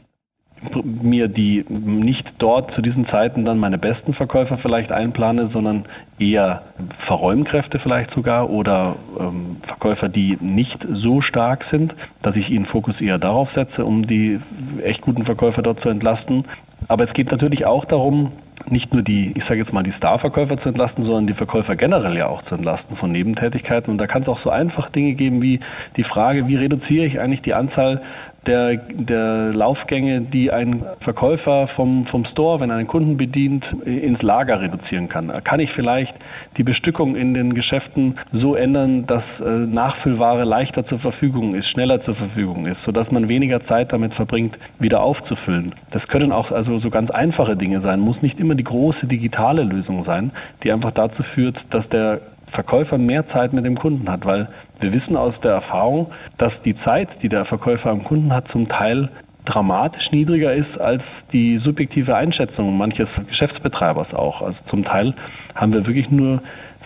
mir 0.83 1.27
die 1.27 1.65
nicht 1.69 2.25
dort 2.37 2.73
zu 2.75 2.81
diesen 2.81 3.07
Zeiten 3.07 3.45
dann 3.45 3.57
meine 3.57 3.77
besten 3.77 4.13
Verkäufer 4.13 4.57
vielleicht 4.57 4.91
einplane, 4.91 5.49
sondern 5.53 5.85
eher 6.19 6.63
Verräumkräfte 7.07 7.79
vielleicht 7.79 8.11
sogar 8.11 8.49
oder 8.49 8.95
ähm, 9.19 9.57
Verkäufer, 9.67 10.09
die 10.09 10.37
nicht 10.41 10.77
so 10.91 11.21
stark 11.21 11.65
sind, 11.71 11.93
dass 12.21 12.35
ich 12.35 12.49
ihren 12.49 12.65
Fokus 12.65 12.99
eher 13.01 13.17
darauf 13.17 13.49
setze, 13.53 13.85
um 13.85 14.07
die 14.07 14.39
echt 14.83 15.01
guten 15.01 15.25
Verkäufer 15.25 15.61
dort 15.61 15.79
zu 15.81 15.89
entlasten. 15.89 16.45
Aber 16.87 17.05
es 17.05 17.13
geht 17.13 17.31
natürlich 17.31 17.65
auch 17.65 17.85
darum, 17.85 18.31
nicht 18.69 18.93
nur 18.93 19.03
die, 19.03 19.31
ich 19.35 19.43
sage 19.43 19.57
jetzt 19.57 19.73
mal, 19.73 19.83
die 19.83 19.91
Starverkäufer 19.93 20.57
zu 20.57 20.69
entlasten, 20.69 21.05
sondern 21.05 21.27
die 21.27 21.33
Verkäufer 21.33 21.75
generell 21.75 22.15
ja 22.15 22.27
auch 22.27 22.43
zu 22.43 22.55
entlasten 22.55 22.97
von 22.97 23.11
Nebentätigkeiten. 23.11 23.91
Und 23.91 23.97
da 23.97 24.07
kann 24.07 24.23
es 24.23 24.27
auch 24.27 24.41
so 24.43 24.49
einfach 24.49 24.89
Dinge 24.91 25.13
geben 25.13 25.41
wie 25.41 25.59
die 25.97 26.03
Frage, 26.03 26.47
wie 26.47 26.55
reduziere 26.55 27.05
ich 27.05 27.19
eigentlich 27.19 27.41
die 27.41 27.53
Anzahl 27.53 28.01
der, 28.45 28.75
der 28.75 29.53
Laufgänge, 29.53 30.21
die 30.21 30.51
ein 30.51 30.83
Verkäufer 31.01 31.69
vom, 31.75 32.05
vom 32.07 32.25
Store, 32.25 32.59
wenn 32.59 32.69
er 32.69 32.77
einen 32.77 32.87
Kunden 32.87 33.17
bedient, 33.17 33.65
ins 33.85 34.21
Lager 34.21 34.59
reduzieren 34.59 35.09
kann. 35.09 35.31
Kann 35.43 35.59
ich 35.59 35.71
vielleicht 35.71 36.13
die 36.57 36.63
Bestückung 36.63 37.15
in 37.15 37.33
den 37.33 37.53
Geschäften 37.53 38.15
so 38.31 38.55
ändern, 38.55 39.05
dass 39.07 39.23
äh, 39.39 39.49
Nachfüllware 39.49 40.43
leichter 40.43 40.85
zur 40.87 40.99
Verfügung 40.99 41.55
ist, 41.55 41.69
schneller 41.69 42.03
zur 42.03 42.15
Verfügung 42.15 42.65
ist, 42.65 42.77
sodass 42.85 43.09
man 43.11 43.27
weniger 43.27 43.65
Zeit 43.65 43.93
damit 43.93 44.13
verbringt, 44.13 44.57
wieder 44.79 45.01
aufzufüllen. 45.01 45.73
Das 45.91 46.05
können 46.07 46.31
auch 46.31 46.51
also 46.51 46.79
so 46.79 46.89
ganz 46.89 47.11
einfache 47.11 47.55
Dinge 47.55 47.81
sein, 47.81 47.99
muss 47.99 48.21
nicht 48.21 48.39
immer 48.43 48.55
die 48.55 48.63
große 48.63 49.07
digitale 49.07 49.63
Lösung 49.63 50.05
sein, 50.05 50.31
die 50.63 50.71
einfach 50.71 50.91
dazu 50.91 51.23
führt, 51.33 51.57
dass 51.71 51.87
der 51.89 52.21
Verkäufer 52.51 52.97
mehr 52.97 53.27
Zeit 53.29 53.51
mit 53.53 53.65
dem 53.65 53.79
Kunden 53.79 54.09
hat, 54.09 54.25
weil 54.25 54.47
wir 54.79 54.91
wissen 54.93 55.17
aus 55.17 55.33
der 55.41 55.53
Erfahrung, 55.53 56.11
dass 56.37 56.53
die 56.63 56.75
Zeit, 56.83 57.09
die 57.23 57.29
der 57.29 57.45
Verkäufer 57.45 57.89
am 57.89 58.03
Kunden 58.03 58.31
hat, 58.31 58.47
zum 58.49 58.67
Teil 58.69 59.09
dramatisch 59.45 60.11
niedriger 60.11 60.53
ist 60.53 60.79
als 60.79 61.01
die 61.33 61.57
subjektive 61.57 62.15
Einschätzung 62.15 62.77
manches 62.77 63.09
Geschäftsbetreibers 63.27 64.13
auch. 64.13 64.41
Also 64.41 64.57
zum 64.69 64.85
Teil 64.85 65.13
haben 65.55 65.73
wir 65.73 65.85
wirklich 65.85 66.09
nur 66.11 66.41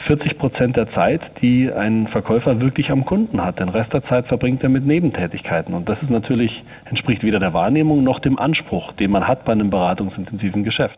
40 0.05 0.37
Prozent 0.37 0.77
der 0.77 0.91
Zeit, 0.93 1.21
die 1.41 1.71
ein 1.71 2.07
Verkäufer 2.07 2.59
wirklich 2.59 2.89
am 2.91 3.05
Kunden 3.05 3.43
hat. 3.43 3.59
Den 3.59 3.69
Rest 3.69 3.93
der 3.93 4.03
Zeit 4.05 4.27
verbringt 4.27 4.63
er 4.63 4.69
mit 4.69 4.85
Nebentätigkeiten. 4.85 5.73
Und 5.73 5.89
das 5.89 6.01
ist 6.01 6.09
natürlich, 6.09 6.51
entspricht 6.85 7.23
weder 7.23 7.39
der 7.39 7.53
Wahrnehmung 7.53 8.03
noch 8.03 8.19
dem 8.19 8.39
Anspruch, 8.39 8.93
den 8.93 9.11
man 9.11 9.27
hat 9.27 9.43
bei 9.45 9.51
einem 9.51 9.69
beratungsintensiven 9.69 10.63
Geschäft. 10.63 10.97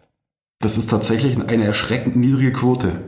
Das 0.61 0.77
ist 0.77 0.87
tatsächlich 0.87 1.37
eine 1.49 1.63
erschreckend 1.63 2.17
niedrige 2.17 2.51
Quote. 2.51 2.99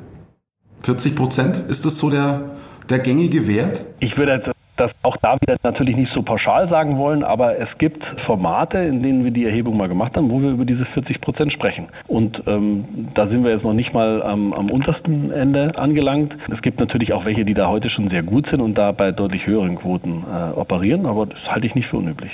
40 0.85 1.17
Prozent, 1.17 1.57
ist 1.57 1.83
das 1.83 1.99
so 1.99 2.09
der, 2.09 2.55
der 2.89 2.99
gängige 2.99 3.45
Wert? 3.45 3.83
Ich 3.99 4.15
würde 4.15 4.53
das 4.77 4.91
auch 5.03 5.17
da 5.17 5.35
wieder 5.41 5.57
natürlich 5.61 5.97
nicht 5.97 6.13
so 6.13 6.23
pauschal 6.23 6.69
sagen 6.69 6.97
wollen, 6.97 7.25
aber 7.25 7.59
es 7.59 7.67
gibt 7.77 8.01
Formate, 8.25 8.77
in 8.77 9.03
denen 9.03 9.25
wir 9.25 9.31
die 9.31 9.43
Erhebung 9.43 9.75
mal 9.75 9.89
gemacht 9.89 10.15
haben, 10.15 10.31
wo 10.31 10.41
wir 10.41 10.51
über 10.51 10.63
diese 10.63 10.85
40 10.85 11.19
Prozent 11.19 11.51
sprechen. 11.51 11.89
Und 12.07 12.41
ähm, 12.47 13.09
da 13.15 13.27
sind 13.27 13.43
wir 13.43 13.51
jetzt 13.51 13.65
noch 13.65 13.73
nicht 13.73 13.93
mal 13.93 14.23
am, 14.23 14.53
am 14.53 14.71
untersten 14.71 15.29
Ende 15.29 15.77
angelangt. 15.77 16.33
Es 16.55 16.61
gibt 16.61 16.79
natürlich 16.79 17.11
auch 17.11 17.25
welche, 17.25 17.43
die 17.43 17.53
da 17.53 17.67
heute 17.67 17.89
schon 17.89 18.09
sehr 18.09 18.23
gut 18.23 18.47
sind 18.49 18.61
und 18.61 18.75
da 18.75 18.93
bei 18.93 19.11
deutlich 19.11 19.45
höheren 19.45 19.75
Quoten 19.75 20.23
äh, 20.23 20.57
operieren, 20.57 21.05
aber 21.05 21.25
das 21.25 21.39
halte 21.49 21.67
ich 21.67 21.75
nicht 21.75 21.89
für 21.89 21.97
unüblich. 21.97 22.31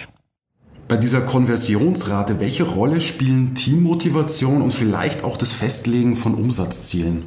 Bei 0.89 0.95
dieser 0.95 1.19
Konversionsrate, 1.19 2.39
welche 2.39 2.63
Rolle 2.63 3.01
spielen 3.01 3.55
Teammotivation 3.55 4.61
und 4.61 4.73
vielleicht 4.73 5.25
auch 5.25 5.35
das 5.35 5.51
Festlegen 5.51 6.15
von 6.15 6.33
Umsatzzielen? 6.33 7.25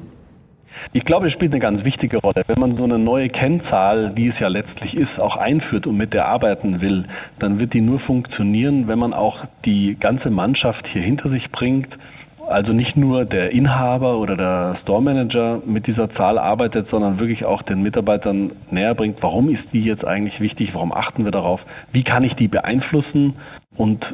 Ich 0.94 1.04
glaube, 1.04 1.26
es 1.26 1.34
spielt 1.34 1.52
eine 1.52 1.60
ganz 1.60 1.84
wichtige 1.84 2.16
Rolle. 2.16 2.42
Wenn 2.46 2.58
man 2.58 2.78
so 2.78 2.84
eine 2.84 2.98
neue 2.98 3.28
Kennzahl, 3.28 4.14
die 4.14 4.28
es 4.28 4.34
ja 4.40 4.48
letztlich 4.48 4.94
ist, 4.94 5.20
auch 5.20 5.36
einführt 5.36 5.86
und 5.86 5.98
mit 5.98 6.14
der 6.14 6.24
arbeiten 6.24 6.80
will, 6.80 7.04
dann 7.38 7.58
wird 7.58 7.74
die 7.74 7.82
nur 7.82 8.00
funktionieren, 8.00 8.88
wenn 8.88 8.98
man 8.98 9.12
auch 9.12 9.44
die 9.66 9.94
ganze 10.00 10.30
Mannschaft 10.30 10.86
hier 10.94 11.02
hinter 11.02 11.28
sich 11.28 11.50
bringt, 11.52 11.94
also 12.50 12.72
nicht 12.72 12.96
nur 12.96 13.24
der 13.24 13.52
Inhaber 13.52 14.18
oder 14.18 14.36
der 14.36 14.78
Store 14.82 15.00
Manager 15.00 15.62
mit 15.64 15.86
dieser 15.86 16.10
Zahl 16.14 16.36
arbeitet, 16.38 16.88
sondern 16.90 17.18
wirklich 17.18 17.44
auch 17.44 17.62
den 17.62 17.82
Mitarbeitern 17.82 18.52
näher 18.70 18.94
bringt, 18.94 19.22
warum 19.22 19.48
ist 19.48 19.62
die 19.72 19.82
jetzt 19.84 20.04
eigentlich 20.04 20.40
wichtig, 20.40 20.70
warum 20.74 20.92
achten 20.92 21.24
wir 21.24 21.30
darauf, 21.30 21.60
wie 21.92 22.02
kann 22.02 22.24
ich 22.24 22.34
die 22.34 22.48
beeinflussen 22.48 23.36
und 23.76 24.04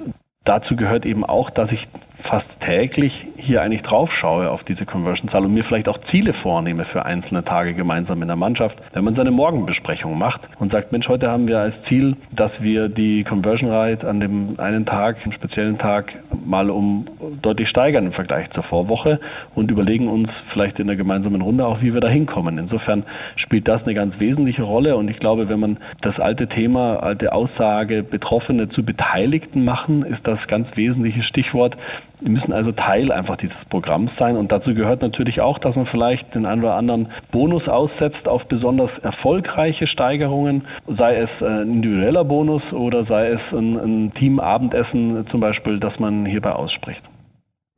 dazu 0.47 0.77
gehört 0.77 1.05
eben 1.05 1.25
auch, 1.25 1.51
dass 1.51 1.71
ich 1.71 1.87
fast 2.27 2.47
täglich 2.61 3.13
hier 3.37 3.63
eigentlich 3.63 3.83
drauf 3.83 4.11
schaue 4.21 4.51
auf 4.51 4.65
diese 4.65 4.85
Conversion-Zahl 4.85 5.45
und 5.45 5.55
mir 5.55 5.65
vielleicht 5.65 5.89
auch 5.89 5.99
Ziele 6.11 6.35
vornehme 6.43 6.85
für 6.87 7.05
einzelne 7.05 7.45
Tage 7.45 7.75
gemeinsam 7.75 8.21
in 8.23 8.29
der 8.29 8.37
Mannschaft, 8.37 8.77
wenn 8.93 9.05
man 9.05 9.15
seine 9.15 9.31
Morgenbesprechung 9.31 10.19
macht 10.19 10.41
und 10.59 10.73
sagt, 10.73 10.93
Mensch, 10.93 11.09
heute 11.09 11.31
haben 11.31 11.47
wir 11.47 11.61
als 11.61 11.75
Ziel, 11.89 12.17
dass 12.33 12.51
wir 12.61 12.89
die 12.89 13.25
Conversion 13.25 13.71
Rate 13.71 14.09
an 14.09 14.21
dem 14.21 14.59
einen 14.59 14.87
Tag, 14.87 15.19
einem 15.23 15.33
speziellen 15.33 15.79
Tag 15.79 16.13
mal 16.45 16.71
um 16.71 17.07
deutlich 17.43 17.69
steigern 17.69 18.07
im 18.07 18.13
Vergleich 18.13 18.51
zur 18.51 18.65
Vorwoche 18.65 19.21
und 19.55 19.71
überlegen 19.71 20.09
uns 20.09 20.29
vielleicht 20.53 20.79
in 20.79 20.89
der 20.89 20.97
gemeinsamen 20.97 21.43
Runde 21.43 21.67
auch, 21.67 21.81
wie 21.81 21.95
wir 21.95 22.01
da 22.01 22.09
hinkommen. 22.09 22.59
Insofern 22.59 23.05
spielt 23.37 23.69
das 23.69 23.83
eine 23.85 23.95
ganz 23.95 24.19
wesentliche 24.19 24.63
Rolle 24.63 24.97
und 24.97 25.09
ich 25.09 25.19
glaube, 25.19 25.49
wenn 25.49 25.61
man 25.61 25.79
das 26.03 26.19
alte 26.19 26.49
Thema, 26.49 26.97
alte 26.97 27.33
Aussage, 27.33 28.03
Betroffene 28.03 28.69
zu 28.71 28.85
Beteiligten 28.85 29.65
machen, 29.65 30.05
ist 30.05 30.27
das 30.27 30.36
ganz 30.49 30.69
wesentliche 30.75 31.23
Stichwort. 31.23 31.77
Die 32.21 32.31
müssen 32.31 32.53
also 32.53 32.73
Teil 32.73 33.13
einfach 33.13 33.37
dieses 33.37 33.57
Programms 33.69 34.11
sein 34.19 34.37
und 34.37 34.51
dazu 34.51 34.75
gehört 34.75 35.03
natürlich 35.03 35.41
auch, 35.41 35.59
dass 35.59 35.77
man 35.77 35.87
vielleicht 35.87 36.35
den 36.35 36.47
einen 36.47 36.63
oder 36.63 36.75
anderen 36.75 37.09
Bonus 37.31 37.69
aussetzt 37.69 38.27
auf 38.27 38.45
besonders 38.49 38.91
erfolgreiche 39.03 39.87
Steigerungen, 39.87 40.65
sei 40.87 41.17
es 41.17 41.31
ein 41.43 41.75
individueller 41.75 42.25
Bonus 42.25 42.63
oder 42.73 43.05
sei 43.05 43.33
es 43.33 43.41
ein, 43.53 43.77
ein 43.77 44.15
Teamabendessen 44.15 45.27
zum 45.31 45.41
Beispiel, 45.41 45.79
das 45.79 45.99
man 45.99 46.27
hierbei 46.27 46.53
ausspricht. 46.53 47.03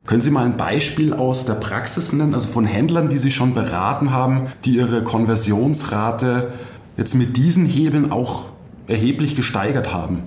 Können 0.05 0.21
Sie 0.21 0.31
mal 0.31 0.45
ein 0.45 0.57
Beispiel 0.57 1.13
aus 1.13 1.45
der 1.45 1.53
Praxis 1.53 2.13
nennen, 2.13 2.33
also 2.33 2.47
von 2.47 2.65
Händlern, 2.65 3.09
die 3.09 3.17
Sie 3.17 3.31
schon 3.31 3.53
beraten 3.53 4.11
haben, 4.11 4.47
die 4.65 4.71
ihre 4.77 5.03
Konversionsrate 5.03 6.53
jetzt 6.97 7.15
mit 7.15 7.37
diesen 7.37 7.65
Hebeln 7.65 8.11
auch 8.11 8.45
erheblich 8.87 9.35
gesteigert 9.35 9.93
haben? 9.93 10.23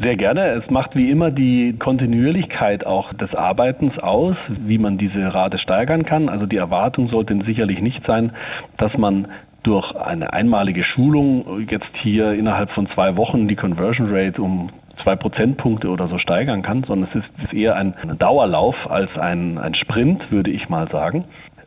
Sehr 0.00 0.16
gerne. 0.16 0.52
Es 0.52 0.70
macht 0.70 0.96
wie 0.96 1.10
immer 1.10 1.30
die 1.30 1.76
Kontinuierlichkeit 1.78 2.86
auch 2.86 3.12
des 3.12 3.34
Arbeitens 3.34 3.98
aus, 3.98 4.36
wie 4.48 4.78
man 4.78 4.96
diese 4.96 5.34
Rate 5.34 5.58
steigern 5.58 6.04
kann. 6.06 6.30
Also 6.30 6.46
die 6.46 6.56
Erwartung 6.56 7.08
sollte 7.08 7.38
sicherlich 7.44 7.80
nicht 7.80 8.04
sein, 8.06 8.32
dass 8.78 8.96
man 8.96 9.28
durch 9.62 9.94
eine 9.94 10.32
einmalige 10.32 10.82
Schulung 10.82 11.66
jetzt 11.70 11.94
hier 12.02 12.32
innerhalb 12.32 12.70
von 12.70 12.88
zwei 12.88 13.16
Wochen 13.16 13.48
die 13.48 13.54
Conversion 13.54 14.08
Rate 14.10 14.40
um 14.40 14.70
zwei 15.02 15.14
Prozentpunkte 15.14 15.88
oder 15.88 16.08
so 16.08 16.18
steigern 16.18 16.62
kann, 16.62 16.84
sondern 16.84 17.10
es 17.12 17.44
ist 17.44 17.54
eher 17.54 17.76
ein 17.76 17.94
Dauerlauf 18.18 18.74
als 18.88 19.10
ein, 19.18 19.58
ein 19.58 19.74
Sprint, 19.74 20.30
würde 20.30 20.50
ich 20.50 20.68
mal 20.68 20.88
sagen. 20.88 21.24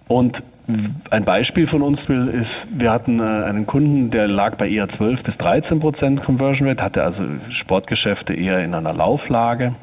Und 0.08 0.42
ein 1.12 1.26
Beispiel 1.26 1.68
von 1.68 1.82
uns 1.82 2.00
ist, 2.00 2.80
wir 2.80 2.92
hatten 2.92 3.20
äh, 3.20 3.24
einen 3.24 3.68
Kunden, 3.68 4.10
der 4.10 4.28
lag 4.28 4.58
bei 4.58 4.68
eher 4.68 4.90
12 4.90 5.24
bis 5.24 5.38
13 5.38 5.80
Prozent 5.80 6.24
Conversion 6.24 6.68
Rate, 6.68 6.82
hatte 6.82 7.04
also 7.04 7.22
Sportgeschäfte 7.62 8.34
eher 8.34 8.64
in 8.64 8.74
einer 8.74 8.94
Lauflage 8.94 9.76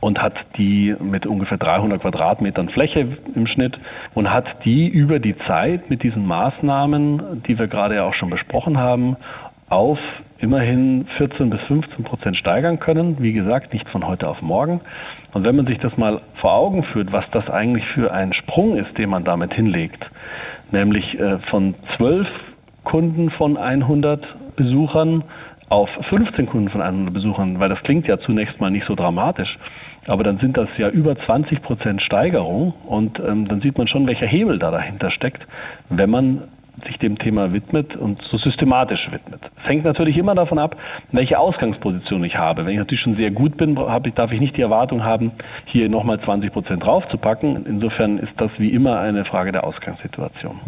und 0.00 0.20
hat 0.20 0.34
die 0.56 0.94
mit 1.00 1.26
ungefähr 1.26 1.58
300 1.58 2.02
Quadratmetern 2.02 2.68
Fläche 2.68 3.18
im 3.34 3.46
Schnitt 3.46 3.78
und 4.14 4.30
hat 4.30 4.44
die 4.64 4.86
über 4.86 5.18
die 5.18 5.36
Zeit 5.46 5.90
mit 5.90 6.02
diesen 6.02 6.26
Maßnahmen, 6.26 7.42
die 7.48 7.58
wir 7.58 7.66
gerade 7.66 7.96
ja 7.96 8.04
auch 8.04 8.14
schon 8.14 8.30
besprochen 8.30 8.78
haben, 8.78 9.16
auf 9.68 9.98
immerhin 10.38 11.06
14 11.16 11.50
bis 11.50 11.60
15 11.62 12.04
Prozent 12.04 12.36
steigern 12.36 12.78
können. 12.78 13.16
Wie 13.20 13.32
gesagt, 13.32 13.72
nicht 13.72 13.88
von 13.88 14.06
heute 14.06 14.28
auf 14.28 14.40
morgen. 14.40 14.80
Und 15.32 15.44
wenn 15.44 15.56
man 15.56 15.66
sich 15.66 15.78
das 15.78 15.96
mal 15.96 16.20
vor 16.40 16.54
Augen 16.54 16.84
führt, 16.84 17.12
was 17.12 17.24
das 17.32 17.48
eigentlich 17.50 17.84
für 17.94 18.12
ein 18.12 18.32
Sprung 18.32 18.76
ist, 18.76 18.96
den 18.96 19.10
man 19.10 19.24
damit 19.24 19.52
hinlegt, 19.52 20.04
nämlich 20.70 21.18
äh, 21.18 21.38
von 21.50 21.74
12 21.96 22.26
Kunden 22.84 23.30
von 23.30 23.56
100 23.56 24.56
Besuchern 24.56 25.24
auf 25.68 25.90
15 26.08 26.46
Kunden 26.46 26.70
von 26.70 26.80
100 26.80 27.12
Besuchern, 27.12 27.60
weil 27.60 27.68
das 27.68 27.80
klingt 27.82 28.06
ja 28.06 28.18
zunächst 28.18 28.60
mal 28.60 28.70
nicht 28.70 28.86
so 28.86 28.94
dramatisch. 28.94 29.58
Aber 30.06 30.24
dann 30.24 30.38
sind 30.38 30.56
das 30.56 30.68
ja 30.78 30.88
über 30.88 31.16
20 31.16 31.60
Prozent 31.60 32.00
Steigerung 32.00 32.72
und 32.86 33.20
ähm, 33.20 33.46
dann 33.46 33.60
sieht 33.60 33.76
man 33.76 33.88
schon, 33.88 34.06
welcher 34.06 34.26
Hebel 34.26 34.58
da 34.58 34.70
dahinter 34.70 35.10
steckt, 35.10 35.46
wenn 35.90 36.08
man 36.08 36.44
sich 36.86 36.98
dem 36.98 37.18
Thema 37.18 37.52
widmet 37.52 37.96
und 37.96 38.20
so 38.30 38.38
systematisch 38.38 39.10
widmet. 39.10 39.40
Es 39.62 39.68
hängt 39.68 39.84
natürlich 39.84 40.16
immer 40.16 40.34
davon 40.34 40.58
ab, 40.58 40.76
welche 41.12 41.38
Ausgangsposition 41.38 42.24
ich 42.24 42.36
habe. 42.36 42.64
Wenn 42.64 42.72
ich 42.72 42.78
natürlich 42.78 43.02
schon 43.02 43.16
sehr 43.16 43.30
gut 43.30 43.56
bin, 43.56 43.74
darf 43.74 44.32
ich 44.32 44.40
nicht 44.40 44.56
die 44.56 44.62
Erwartung 44.62 45.04
haben, 45.04 45.32
hier 45.66 45.88
nochmal 45.88 46.20
20 46.20 46.52
Prozent 46.52 46.84
draufzupacken. 46.84 47.66
Insofern 47.66 48.18
ist 48.18 48.32
das 48.36 48.50
wie 48.58 48.70
immer 48.70 48.98
eine 49.00 49.24
Frage 49.24 49.52
der 49.52 49.64
Ausgangssituation. 49.64 50.60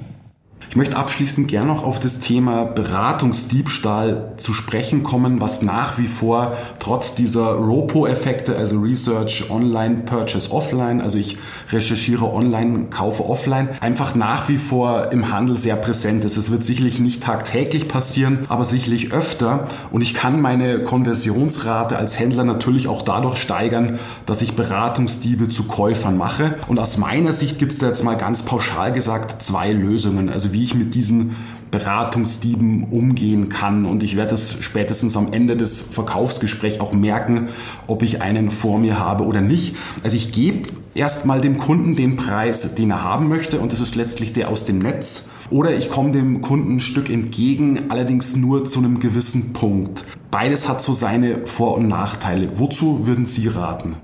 Ich 0.69 0.77
möchte 0.77 0.97
abschließend 0.97 1.49
gerne 1.49 1.67
noch 1.67 1.83
auf 1.83 1.99
das 1.99 2.21
Thema 2.21 2.65
Beratungsdiebstahl 2.65 4.35
zu 4.37 4.53
sprechen 4.53 5.03
kommen, 5.03 5.41
was 5.41 5.63
nach 5.63 5.99
wie 5.99 6.07
vor 6.07 6.57
trotz 6.79 7.17
dieser 7.17 7.55
ROPO-Effekte, 7.55 8.57
also 8.57 8.79
Research 8.79 9.51
Online, 9.51 10.03
Purchase 10.05 10.53
Offline, 10.53 11.01
also 11.01 11.19
ich 11.19 11.39
recherchiere 11.73 12.33
online, 12.33 12.85
kaufe 12.91 13.29
offline, 13.29 13.71
einfach 13.81 14.15
nach 14.15 14.49
wie 14.49 14.59
vor 14.59 15.11
im 15.11 15.33
Handel 15.33 15.57
sehr 15.57 15.75
präsent 15.75 16.25
ist. 16.25 16.37
Es 16.37 16.53
wird 16.53 16.63
sicherlich 16.63 17.01
nicht 17.01 17.23
tagtäglich 17.23 17.89
passieren, 17.89 18.47
aber 18.49 18.65
sicherlich 18.65 19.13
öfter. 19.13 19.67
Und 19.91 20.03
ich 20.03 20.15
kann 20.15 20.41
meine 20.41 20.85
Konversionsrate 20.85 21.97
als 21.97 22.19
Händler 22.21 22.45
natürlich 22.45 22.87
auch 22.87 23.03
dadurch 23.03 23.39
steigern, 23.39 23.99
dass 24.25 24.41
ich 24.41 24.55
Beratungsdiebe 24.55 25.49
zu 25.49 25.65
Käufern 25.65 26.17
mache. 26.17 26.55
Und 26.69 26.79
aus 26.79 26.97
meiner 26.97 27.33
Sicht 27.33 27.59
gibt 27.59 27.73
es 27.73 27.79
da 27.79 27.89
jetzt 27.89 28.05
mal 28.05 28.17
ganz 28.17 28.45
pauschal 28.45 28.93
gesagt 28.93 29.43
zwei 29.43 29.73
Lösungen. 29.73 30.29
Also 30.29 30.50
wie 30.53 30.63
ich 30.63 30.75
mit 30.75 30.95
diesen 30.95 31.37
Beratungsdieben 31.71 32.85
umgehen 32.91 33.49
kann. 33.49 33.87
Und 33.87 34.03
ich 34.03 34.17
werde 34.17 34.35
es 34.35 34.57
spätestens 34.61 35.17
am 35.17 35.33
Ende 35.33 35.57
des 35.57 35.83
Verkaufsgesprächs 35.83 36.81
auch 36.81 36.93
merken, 36.93 37.49
ob 37.87 38.03
ich 38.03 38.23
einen 38.23 38.51
vor 38.51 38.79
mir 38.79 38.99
habe 38.99 39.25
oder 39.25 39.41
nicht. 39.41 39.77
Also 40.03 40.17
ich 40.17 40.33
gebe 40.33 40.69
erstmal 40.95 41.41
dem 41.41 41.59
Kunden 41.59 41.97
den 41.97 42.17
Preis, 42.17 42.75
den 42.75 42.91
er 42.91 43.05
haben 43.05 43.29
möchte. 43.29 43.61
Und 43.61 43.73
das 43.73 43.81
ist 43.81 43.95
letztlich 43.95 44.33
der 44.33 44.49
aus 44.49 44.65
dem 44.65 44.79
Netz. 44.79 45.29
Oder 45.51 45.77
ich 45.77 45.91
komme 45.91 46.13
dem 46.13 46.43
Kunden 46.43 46.77
ein 46.77 46.81
Stück 46.81 47.11
entgegen, 47.11 47.91
allerdings 47.91 48.37
nur 48.37 48.65
zu 48.65 48.79
einem 48.79 49.01
gewissen 49.01 49.53
Punkt. 49.53 50.05
Beides 50.31 50.69
hat 50.69 50.81
so 50.81 50.93
seine 50.93 51.47
Vor- 51.47 51.77
und 51.77 51.89
Nachteile. 51.89 52.51
Wozu 52.55 53.07
würden 53.07 53.27
Sie 53.27 53.49
raten? 53.49 53.97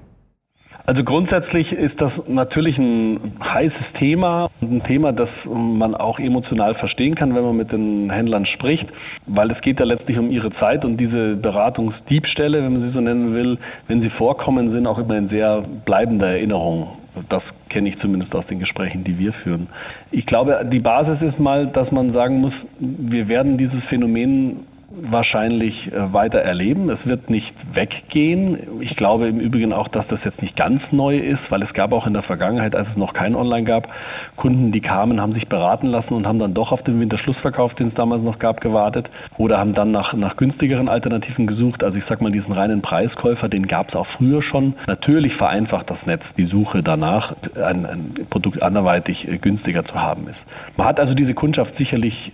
Also 0.87 1.03
grundsätzlich 1.03 1.73
ist 1.73 2.01
das 2.01 2.13
natürlich 2.29 2.79
ein 2.79 3.33
heißes 3.43 3.93
Thema 3.99 4.49
und 4.61 4.73
ein 4.73 4.83
Thema, 4.85 5.13
das 5.13 5.29
man 5.45 5.97
auch 5.97 6.21
emotional 6.21 6.77
verstehen 6.77 7.17
kann, 7.17 7.35
wenn 7.35 7.43
man 7.43 7.57
mit 7.57 7.73
den 7.73 8.09
Händlern 8.09 8.47
spricht, 8.47 8.87
weil 9.27 9.51
es 9.51 9.61
geht 9.63 9.81
ja 9.81 9.85
letztlich 9.85 10.17
um 10.17 10.31
ihre 10.31 10.53
Zeit 10.61 10.85
und 10.85 10.97
diese 10.97 11.35
Beratungsdiebstähle, 11.37 12.63
wenn 12.63 12.73
man 12.73 12.83
sie 12.83 12.91
so 12.91 13.01
nennen 13.01 13.35
will, 13.35 13.59
wenn 13.89 14.01
sie 14.01 14.11
vorkommen, 14.11 14.71
sind 14.71 14.87
auch 14.87 14.99
immer 14.99 15.19
in 15.19 15.29
sehr 15.29 15.65
bleibender 15.85 16.29
Erinnerung. 16.29 16.99
Das 17.31 17.43
kenne 17.69 17.89
ich 17.89 17.99
zumindest 17.99 18.33
aus 18.37 18.47
den 18.47 18.61
Gesprächen, 18.61 19.03
die 19.03 19.19
wir 19.19 19.33
führen. 19.33 19.67
Ich 20.13 20.25
glaube, 20.27 20.69
die 20.71 20.81
Basis 20.81 21.21
ist 21.21 21.41
mal, 21.41 21.67
dass 21.67 21.91
man 21.91 22.13
sagen 22.13 22.41
muss, 22.41 22.53
wir 22.79 23.27
werden 23.27 23.59
dieses 23.59 23.83
Phänomen 23.89 24.67
wahrscheinlich 24.89 25.93
äh, 25.93 26.13
weiter 26.13 26.39
erleben. 26.39 26.89
Es 26.91 27.05
wird 27.05 27.29
nicht 27.29 27.53
weggehen. 27.73 28.81
Ich 28.81 28.97
glaube 28.97 29.29
im 29.29 29.41
Übrigen 29.41 29.73
auch, 29.73 29.89
dass 29.89 30.07
das 30.09 30.21
jetzt 30.25 30.41
nicht 30.41 30.57
ganz 30.57 30.81
neu 30.93 31.19
ist, 31.19 31.41
weil 31.51 31.63
es 31.63 31.73
gab 31.73 31.93
auch 31.93 32.07
in 32.07 32.13
der 32.13 32.23
Vergangenheit, 32.23 32.75
als 32.75 32.89
es 32.89 32.97
noch 32.97 33.13
kein 33.13 33.35
Online 33.35 33.65
gab, 33.65 33.89
Kunden, 34.37 34.71
die 34.73 34.81
kamen, 34.81 35.21
haben 35.21 35.33
sich 35.33 35.49
beraten 35.49 35.89
lassen 35.89 36.15
und 36.15 36.27
haben 36.27 36.39
dann 36.39 36.55
doch 36.55 36.71
auf 36.71 36.83
den 36.85 37.01
Winterschlussverkauf, 37.01 37.75
den 37.75 37.89
es 37.89 37.95
damals 37.95 38.23
noch 38.23 38.39
gab, 38.39 38.61
gewartet 38.61 39.11
oder 39.39 39.59
haben 39.59 39.75
dann 39.75 39.91
nach, 39.91 40.13
nach 40.13 40.37
günstigeren 40.37 40.89
Alternativen 40.89 41.47
gesucht. 41.47 41.83
Also 41.83 41.99
ich 41.99 42.05
sag 42.09 42.21
mal, 42.21 42.31
diesen 42.31 42.53
reinen 42.53 42.81
Preiskäufer, 42.81 43.49
den 43.49 43.67
gab 43.67 43.89
es 43.89 43.97
auch 43.97 44.07
früher 44.17 44.43
schon. 44.43 44.75
Natürlich 44.87 45.35
vereinfacht 45.35 45.91
das 45.91 45.99
Netz 46.07 46.23
die 46.37 46.47
Suche 46.47 46.83
danach, 46.83 47.35
ein, 47.57 47.87
ein 47.87 48.15
Produkt 48.31 48.63
anderweitig 48.63 49.27
äh, 49.27 49.39
günstiger 49.39 49.85
zu 49.85 49.95
haben 49.95 50.29
ist. 50.29 50.39
Man 50.77 50.87
hat 50.87 51.01
also 51.01 51.15
diese 51.15 51.35
Kundschaft 51.35 51.77
sicherlich 51.77 52.33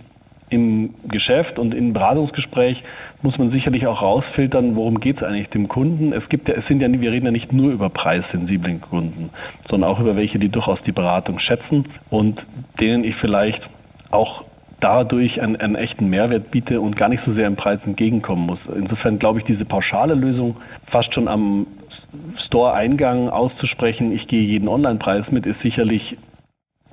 im 0.53 0.93
Geschäft 1.09 1.57
und 1.57 1.73
im 1.73 1.93
Beratungsgespräch 1.93 2.81
muss 3.23 3.37
man 3.37 3.49
sicherlich 3.51 3.87
auch 3.87 4.01
rausfiltern, 4.01 4.75
worum 4.75 4.99
geht 4.99 5.17
es 5.17 5.23
eigentlich 5.23 5.49
dem 5.49 5.67
Kunden. 5.67 6.13
Es 6.13 6.27
gibt 6.29 6.47
ja, 6.47 6.55
es 6.55 6.67
sind 6.67 6.81
ja, 6.81 6.91
wir 6.91 7.11
reden 7.11 7.25
ja 7.25 7.31
nicht 7.31 7.51
nur 7.51 7.71
über 7.71 7.89
preissensiblen 7.89 8.81
Kunden, 8.81 9.29
sondern 9.69 9.89
auch 9.89 9.99
über 9.99 10.15
welche, 10.15 10.37
die 10.37 10.49
durchaus 10.49 10.79
die 10.85 10.91
Beratung 10.91 11.39
schätzen 11.39 11.85
und 12.09 12.39
denen 12.79 13.03
ich 13.03 13.15
vielleicht 13.15 13.61
auch 14.11 14.43
dadurch 14.79 15.41
einen, 15.41 15.55
einen 15.55 15.75
echten 15.75 16.09
Mehrwert 16.09 16.51
biete 16.51 16.81
und 16.81 16.95
gar 16.97 17.09
nicht 17.09 17.23
so 17.25 17.33
sehr 17.33 17.47
im 17.47 17.55
Preis 17.55 17.79
entgegenkommen 17.85 18.45
muss. 18.45 18.59
Insofern 18.75 19.17
glaube 19.17 19.39
ich, 19.39 19.45
diese 19.45 19.65
pauschale 19.65 20.13
Lösung 20.13 20.57
fast 20.91 21.13
schon 21.13 21.27
am 21.27 21.65
Store-Eingang 22.45 23.29
auszusprechen, 23.29 24.11
ich 24.11 24.27
gehe 24.27 24.41
jeden 24.41 24.67
Online-Preis 24.67 25.31
mit, 25.31 25.47
ist 25.47 25.59
sicherlich 25.61 26.17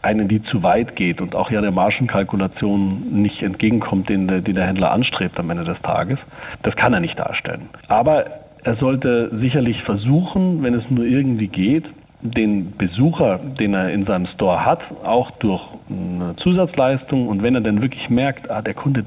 eine, 0.03 0.27
die 0.27 0.43
zu 0.45 0.63
weit 0.63 0.97
geht 0.97 1.21
und 1.21 1.35
auch 1.35 1.51
ja 1.51 1.61
der 1.61 1.73
Margenkalkulation 1.73 3.23
nicht 3.23 3.43
entgegenkommt, 3.43 4.09
den, 4.09 4.27
den 4.29 4.55
der 4.55 4.67
Händler 4.67 4.93
anstrebt 4.93 5.39
am 5.39 5.51
Ende 5.51 5.65
des 5.65 5.81
Tages. 5.83 6.19
Das 6.63 6.75
kann 6.77 6.93
er 6.93 7.01
nicht 7.01 7.19
darstellen. 7.19 7.69
Aber 7.89 8.27
er 8.65 8.77
sollte 8.77 9.31
sicherlich 9.39 9.83
versuchen, 9.85 10.63
wenn 10.63 10.75
es 10.75 10.89
nur 10.91 11.05
irgendwie 11.05 11.49
geht, 11.49 11.85
den 12.23 12.77
Besucher, 12.77 13.39
den 13.39 13.75
er 13.75 13.91
in 13.91 14.05
seinem 14.05 14.27
Store 14.35 14.65
hat, 14.65 14.81
auch 15.05 15.31
durch 15.33 15.63
eine 15.89 16.37
Zusatzleistung 16.37 17.29
und 17.29 17.43
wenn 17.43 17.55
er 17.55 17.63
dann 17.63 17.81
wirklich 17.81 18.11
merkt, 18.11 18.51
ah, 18.51 18.61
der 18.61 18.75
Kunde, 18.75 19.05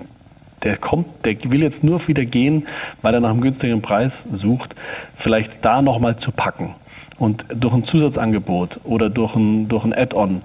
der 0.64 0.78
kommt, 0.78 1.08
der 1.24 1.36
will 1.52 1.62
jetzt 1.62 1.84
nur 1.84 2.08
wieder 2.08 2.26
gehen, 2.26 2.68
weil 3.04 3.14
er 3.14 3.20
nach 3.20 3.30
einem 3.30 3.42
günstigeren 3.42 3.82
Preis 3.82 4.12
sucht, 4.42 4.74
vielleicht 5.22 5.52
da 5.62 5.82
nochmal 5.82 6.18
zu 6.18 6.32
packen 6.32 6.76
und 7.20 7.44
durch 7.54 7.74
ein 7.74 7.84
Zusatzangebot 7.86 8.80
oder 8.84 9.10
durch 9.10 9.36
ein, 9.36 9.68
durch 9.68 9.84
ein 9.84 9.94
Add-on 9.94 10.42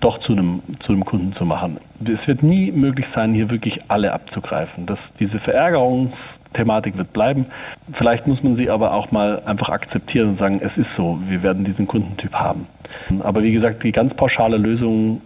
doch 0.00 0.18
zu 0.20 0.32
einem, 0.32 0.62
zu 0.80 0.92
einem 0.92 1.04
Kunden 1.04 1.34
zu 1.34 1.44
machen. 1.44 1.78
Es 2.02 2.26
wird 2.26 2.42
nie 2.42 2.72
möglich 2.72 3.06
sein, 3.14 3.34
hier 3.34 3.50
wirklich 3.50 3.80
alle 3.88 4.12
abzugreifen. 4.12 4.86
Das, 4.86 4.98
diese 5.20 5.38
Verärgerungsthematik 5.40 6.96
wird 6.96 7.12
bleiben. 7.12 7.46
Vielleicht 7.92 8.26
muss 8.26 8.42
man 8.42 8.56
sie 8.56 8.70
aber 8.70 8.94
auch 8.94 9.10
mal 9.12 9.42
einfach 9.44 9.68
akzeptieren 9.68 10.30
und 10.30 10.38
sagen, 10.38 10.60
es 10.62 10.76
ist 10.76 10.88
so, 10.96 11.18
wir 11.28 11.42
werden 11.42 11.64
diesen 11.64 11.86
Kundentyp 11.86 12.32
haben. 12.32 12.66
Aber 13.20 13.42
wie 13.42 13.52
gesagt, 13.52 13.82
die 13.84 13.92
ganz 13.92 14.14
pauschale 14.14 14.56
Lösung 14.56 15.20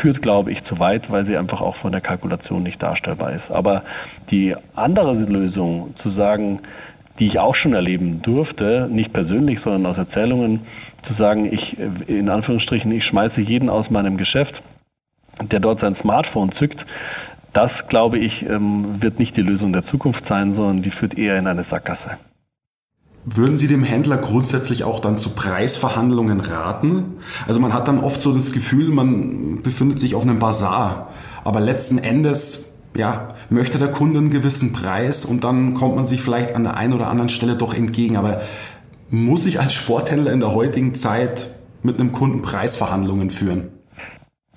führt, 0.00 0.22
glaube 0.22 0.52
ich, 0.52 0.62
zu 0.64 0.78
weit, 0.78 1.10
weil 1.10 1.26
sie 1.26 1.36
einfach 1.36 1.60
auch 1.60 1.76
von 1.76 1.92
der 1.92 2.00
Kalkulation 2.00 2.62
nicht 2.62 2.82
darstellbar 2.82 3.32
ist. 3.32 3.50
Aber 3.50 3.82
die 4.30 4.54
andere 4.74 5.12
Lösung, 5.14 5.94
zu 6.02 6.10
sagen, 6.10 6.60
die 7.18 7.26
ich 7.26 7.38
auch 7.38 7.54
schon 7.54 7.74
erleben 7.74 8.22
durfte, 8.22 8.88
nicht 8.90 9.12
persönlich, 9.12 9.58
sondern 9.62 9.86
aus 9.86 9.98
Erzählungen, 9.98 10.60
zu 11.06 11.14
sagen, 11.14 11.52
ich, 11.52 11.78
in 12.08 12.28
Anführungsstrichen, 12.28 12.90
ich 12.92 13.04
schmeiße 13.04 13.40
jeden 13.40 13.68
aus 13.68 13.90
meinem 13.90 14.16
Geschäft, 14.16 14.54
der 15.40 15.60
dort 15.60 15.80
sein 15.80 15.96
Smartphone 16.00 16.52
zückt, 16.58 16.78
das, 17.52 17.70
glaube 17.88 18.18
ich, 18.18 18.32
ähm, 18.42 19.02
wird 19.02 19.18
nicht 19.18 19.36
die 19.36 19.42
Lösung 19.42 19.72
der 19.72 19.86
Zukunft 19.86 20.22
sein, 20.28 20.54
sondern 20.54 20.82
die 20.82 20.90
führt 20.90 21.18
eher 21.18 21.38
in 21.38 21.46
eine 21.46 21.64
Sackgasse. 21.70 22.18
Würden 23.24 23.56
Sie 23.56 23.68
dem 23.68 23.84
Händler 23.84 24.16
grundsätzlich 24.16 24.82
auch 24.82 24.98
dann 24.98 25.16
zu 25.16 25.34
Preisverhandlungen 25.34 26.40
raten? 26.40 27.18
Also 27.46 27.60
man 27.60 27.72
hat 27.72 27.86
dann 27.86 28.00
oft 28.00 28.20
so 28.20 28.32
das 28.32 28.52
Gefühl, 28.52 28.90
man 28.90 29.62
befindet 29.62 30.00
sich 30.00 30.16
auf 30.16 30.24
einem 30.24 30.40
Bazar, 30.40 31.10
aber 31.44 31.60
letzten 31.60 31.98
Endes 31.98 32.71
ja, 32.96 33.28
möchte 33.50 33.78
der 33.78 33.90
Kunde 33.90 34.18
einen 34.18 34.30
gewissen 34.30 34.72
Preis 34.72 35.24
und 35.24 35.44
dann 35.44 35.74
kommt 35.74 35.96
man 35.96 36.04
sich 36.04 36.20
vielleicht 36.20 36.54
an 36.54 36.64
der 36.64 36.76
einen 36.76 36.92
oder 36.92 37.08
anderen 37.08 37.28
Stelle 37.28 37.56
doch 37.56 37.74
entgegen. 37.74 38.16
Aber 38.16 38.40
muss 39.10 39.46
ich 39.46 39.60
als 39.60 39.74
Sporthändler 39.74 40.32
in 40.32 40.40
der 40.40 40.54
heutigen 40.54 40.94
Zeit 40.94 41.48
mit 41.82 41.98
einem 41.98 42.12
Kunden 42.12 42.42
Preisverhandlungen 42.42 43.30
führen? 43.30 43.68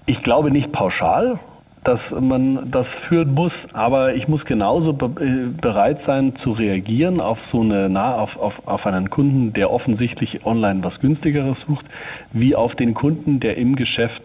Ich 0.05 0.21
glaube 0.23 0.51
nicht 0.51 0.71
pauschal, 0.71 1.39
dass 1.83 1.99
man 2.19 2.71
das 2.71 2.87
führen 3.07 3.33
muss, 3.33 3.51
aber 3.73 4.15
ich 4.15 4.27
muss 4.27 4.43
genauso 4.45 4.93
be 4.93 5.53
bereit 5.61 5.99
sein 6.05 6.33
zu 6.43 6.51
reagieren 6.51 7.19
auf 7.21 7.37
so 7.51 7.61
eine 7.61 7.89
nah 7.89 8.15
auf, 8.15 8.35
auf, 8.37 8.53
auf 8.65 8.85
einen 8.85 9.09
Kunden, 9.11 9.53
der 9.53 9.71
offensichtlich 9.71 10.45
online 10.45 10.83
was 10.83 10.99
günstigeres 10.99 11.57
sucht, 11.67 11.85
wie 12.33 12.55
auf 12.55 12.73
den 12.75 12.95
Kunden, 12.95 13.39
der 13.39 13.57
im 13.57 13.75
Geschäft 13.75 14.23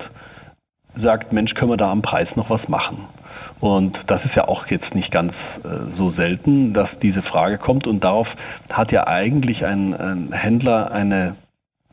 sagt, 1.00 1.32
Mensch, 1.32 1.54
können 1.54 1.70
wir 1.70 1.76
da 1.76 1.92
am 1.92 2.02
Preis 2.02 2.28
noch 2.34 2.48
was 2.50 2.66
machen? 2.68 3.06
Und 3.60 3.98
das 4.06 4.24
ist 4.24 4.34
ja 4.34 4.48
auch 4.48 4.66
jetzt 4.68 4.94
nicht 4.94 5.10
ganz 5.10 5.32
äh, 5.64 5.96
so 5.96 6.10
selten, 6.12 6.72
dass 6.72 6.88
diese 7.02 7.22
Frage 7.22 7.58
kommt. 7.58 7.86
Und 7.86 8.02
darauf 8.02 8.26
hat 8.70 8.90
ja 8.90 9.06
eigentlich 9.06 9.64
ein, 9.64 9.94
ein 9.94 10.32
Händler 10.32 10.90
eine 10.90 11.36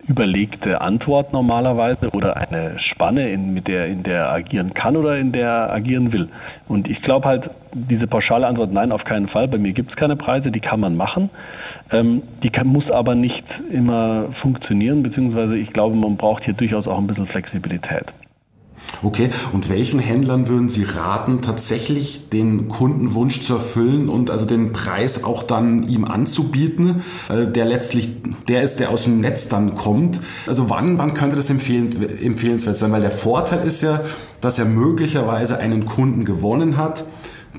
überlegte 0.07 0.79
Antwort 0.79 1.33
normalerweise 1.33 2.09
oder 2.11 2.37
eine 2.37 2.79
Spanne, 2.79 3.29
in, 3.29 3.53
mit 3.53 3.67
der, 3.67 3.87
in 3.87 4.03
der 4.03 4.25
er 4.25 4.31
agieren 4.31 4.73
kann 4.73 4.95
oder 4.95 5.17
in 5.17 5.31
der 5.31 5.47
er 5.47 5.73
agieren 5.73 6.11
will. 6.11 6.29
Und 6.67 6.87
ich 6.87 7.01
glaube 7.01 7.27
halt, 7.27 7.49
diese 7.73 8.07
pauschale 8.07 8.47
Antwort, 8.47 8.71
nein, 8.71 8.91
auf 8.91 9.03
keinen 9.03 9.27
Fall, 9.27 9.47
bei 9.47 9.57
mir 9.57 9.73
gibt 9.73 9.89
es 9.89 9.95
keine 9.97 10.15
Preise, 10.15 10.51
die 10.51 10.59
kann 10.59 10.79
man 10.79 10.95
machen. 10.95 11.29
Ähm, 11.91 12.23
die 12.43 12.49
kann, 12.49 12.67
muss 12.67 12.89
aber 12.89 13.15
nicht 13.15 13.43
immer 13.71 14.29
funktionieren, 14.41 15.03
beziehungsweise 15.03 15.57
ich 15.57 15.73
glaube, 15.73 15.95
man 15.95 16.15
braucht 16.15 16.43
hier 16.43 16.53
durchaus 16.53 16.87
auch 16.87 16.97
ein 16.97 17.07
bisschen 17.07 17.27
Flexibilität. 17.27 18.05
Okay, 19.03 19.29
und 19.53 19.69
welchen 19.69 19.99
Händlern 19.99 20.47
würden 20.47 20.69
Sie 20.69 20.83
raten, 20.83 21.41
tatsächlich 21.41 22.29
den 22.29 22.67
Kundenwunsch 22.67 23.41
zu 23.41 23.55
erfüllen 23.55 24.09
und 24.09 24.31
also 24.31 24.45
den 24.45 24.71
Preis 24.71 25.23
auch 25.23 25.43
dann 25.43 25.83
ihm 25.83 26.05
anzubieten, 26.05 27.03
äh, 27.29 27.47
der 27.47 27.65
letztlich 27.65 28.09
der 28.47 28.63
ist, 28.63 28.79
der 28.79 28.89
aus 28.89 29.03
dem 29.03 29.19
Netz 29.19 29.49
dann 29.49 29.75
kommt? 29.75 30.19
Also 30.47 30.69
wann, 30.69 30.97
wann 30.97 31.13
könnte 31.13 31.35
das 31.35 31.49
empfehlenswert 31.49 32.77
sein? 32.77 32.91
Weil 32.91 33.01
der 33.01 33.11
Vorteil 33.11 33.67
ist 33.67 33.81
ja, 33.81 34.01
dass 34.41 34.57
er 34.57 34.65
möglicherweise 34.65 35.57
einen 35.57 35.85
Kunden 35.85 36.25
gewonnen 36.25 36.77
hat, 36.77 37.03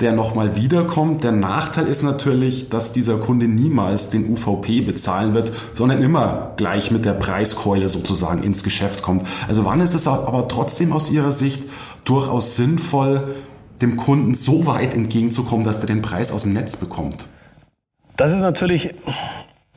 der 0.01 0.13
nochmal 0.13 0.57
wiederkommt. 0.57 1.25
Der 1.25 1.33
Nachteil 1.33 1.87
ist 1.87 2.03
natürlich, 2.03 2.69
dass 2.69 2.93
dieser 2.93 3.19
Kunde 3.19 3.47
niemals 3.49 4.11
den 4.11 4.31
UVP 4.31 4.81
bezahlen 4.81 5.35
wird, 5.35 5.53
sondern 5.73 6.03
immer 6.03 6.53
gleich 6.57 6.91
mit 6.91 7.05
der 7.05 7.13
Preiskeule 7.13 7.89
sozusagen 7.89 8.43
ins 8.43 8.65
Geschäft 8.65 9.03
kommt. 9.03 9.25
Also 9.47 9.65
wann 9.65 9.81
ist 9.81 9.95
es 9.95 10.07
aber 10.07 10.49
trotzdem 10.49 10.93
aus 10.93 11.11
Ihrer 11.11 11.33
Sicht 11.33 11.69
durchaus 12.05 12.57
sinnvoll, 12.57 13.35
dem 13.81 13.97
Kunden 13.97 14.35
so 14.35 14.67
weit 14.67 14.95
entgegenzukommen, 14.95 15.65
dass 15.65 15.81
er 15.81 15.87
den 15.87 16.03
Preis 16.03 16.33
aus 16.33 16.43
dem 16.43 16.53
Netz 16.53 16.77
bekommt? 16.77 17.29
Das 18.17 18.31
ist 18.31 18.39
natürlich 18.39 18.83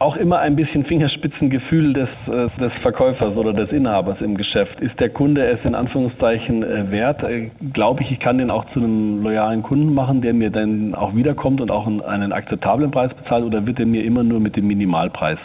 auch 0.02 0.18
immer 0.18 0.40
ein 0.40 0.56
bisschen 0.56 0.84
Fingerspitzengefühl 0.86 1.94
des, 1.94 2.10
äh, 2.28 2.50
des 2.60 2.74
Verkäufers 2.82 3.38
oder 3.38 3.54
des 3.54 3.72
Inhabers 3.72 4.20
im 4.20 4.36
Geschäft. 4.36 4.82
Ist 4.82 5.00
der 5.00 5.10
Kunde 5.10 5.46
es 5.46 5.64
in 5.64 5.76
Anführungszeichen 5.76 6.64
äh, 6.64 6.90
wert? 6.90 7.22
Äh, 7.22 7.52
glaube 7.72 8.02
ich, 8.02 8.12
ich 8.12 8.20
kann 8.20 8.40
den 8.40 8.50
auch 8.50 8.66
zu 8.74 8.80
einem 8.80 9.22
loyalen 9.22 9.62
Kunden 9.62 9.94
machen, 9.94 10.22
der 10.22 10.34
mir 10.34 10.50
dann 10.50 10.96
auch 10.96 11.16
wiederkommt 11.16 11.62
und 11.62 11.70
auch 11.70 11.86
einen 11.86 12.34
akzeptablen 12.34 12.90
Preis 12.90 13.14
bezahlt 13.14 13.46
oder 13.46 13.66
wird 13.68 13.80
er 13.80 13.86
mir 13.86 14.04
immer 14.04 14.24
nur 14.24 14.40
mit 14.40 14.56
dem 14.56 14.66
Minimalpreis 14.66 15.38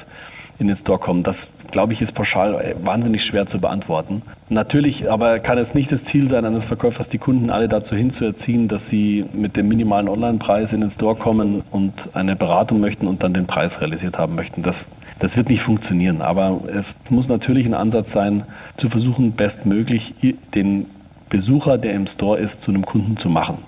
in 0.58 0.68
den 0.68 0.78
Store 0.78 0.98
kommen? 0.98 1.22
Das 1.22 1.36
glaube 1.72 1.92
ich, 1.92 2.00
ist 2.00 2.14
pauschal 2.14 2.76
wahnsinnig 2.82 3.24
schwer 3.24 3.46
zu 3.46 3.60
beantworten. 3.60 4.22
Natürlich 4.48 5.10
aber 5.10 5.38
kann 5.40 5.58
es 5.58 5.72
nicht 5.74 5.90
das 5.90 6.00
Ziel 6.10 6.30
sein 6.30 6.44
eines 6.44 6.64
Verkäufers, 6.64 7.08
die 7.10 7.18
Kunden 7.18 7.50
alle 7.50 7.68
dazu 7.68 7.94
hinzuerziehen, 7.94 8.68
dass 8.68 8.80
sie 8.90 9.24
mit 9.32 9.56
dem 9.56 9.68
minimalen 9.68 10.08
Online-Preis 10.08 10.72
in 10.72 10.80
den 10.80 10.92
Store 10.92 11.16
kommen 11.16 11.62
und 11.70 11.92
eine 12.14 12.36
Beratung 12.36 12.80
möchten 12.80 13.06
und 13.06 13.22
dann 13.22 13.34
den 13.34 13.46
Preis 13.46 13.72
realisiert 13.80 14.18
haben 14.18 14.34
möchten. 14.34 14.62
Das, 14.62 14.76
das 15.18 15.34
wird 15.36 15.48
nicht 15.48 15.62
funktionieren. 15.62 16.22
Aber 16.22 16.60
es 16.68 17.10
muss 17.10 17.28
natürlich 17.28 17.66
ein 17.66 17.74
Ansatz 17.74 18.06
sein, 18.14 18.44
zu 18.78 18.88
versuchen, 18.88 19.32
bestmöglich 19.32 20.14
den 20.54 20.86
Besucher, 21.28 21.78
der 21.78 21.94
im 21.94 22.06
Store 22.08 22.38
ist, 22.38 22.52
zu 22.64 22.70
einem 22.70 22.86
Kunden 22.86 23.16
zu 23.18 23.28
machen. 23.28 23.58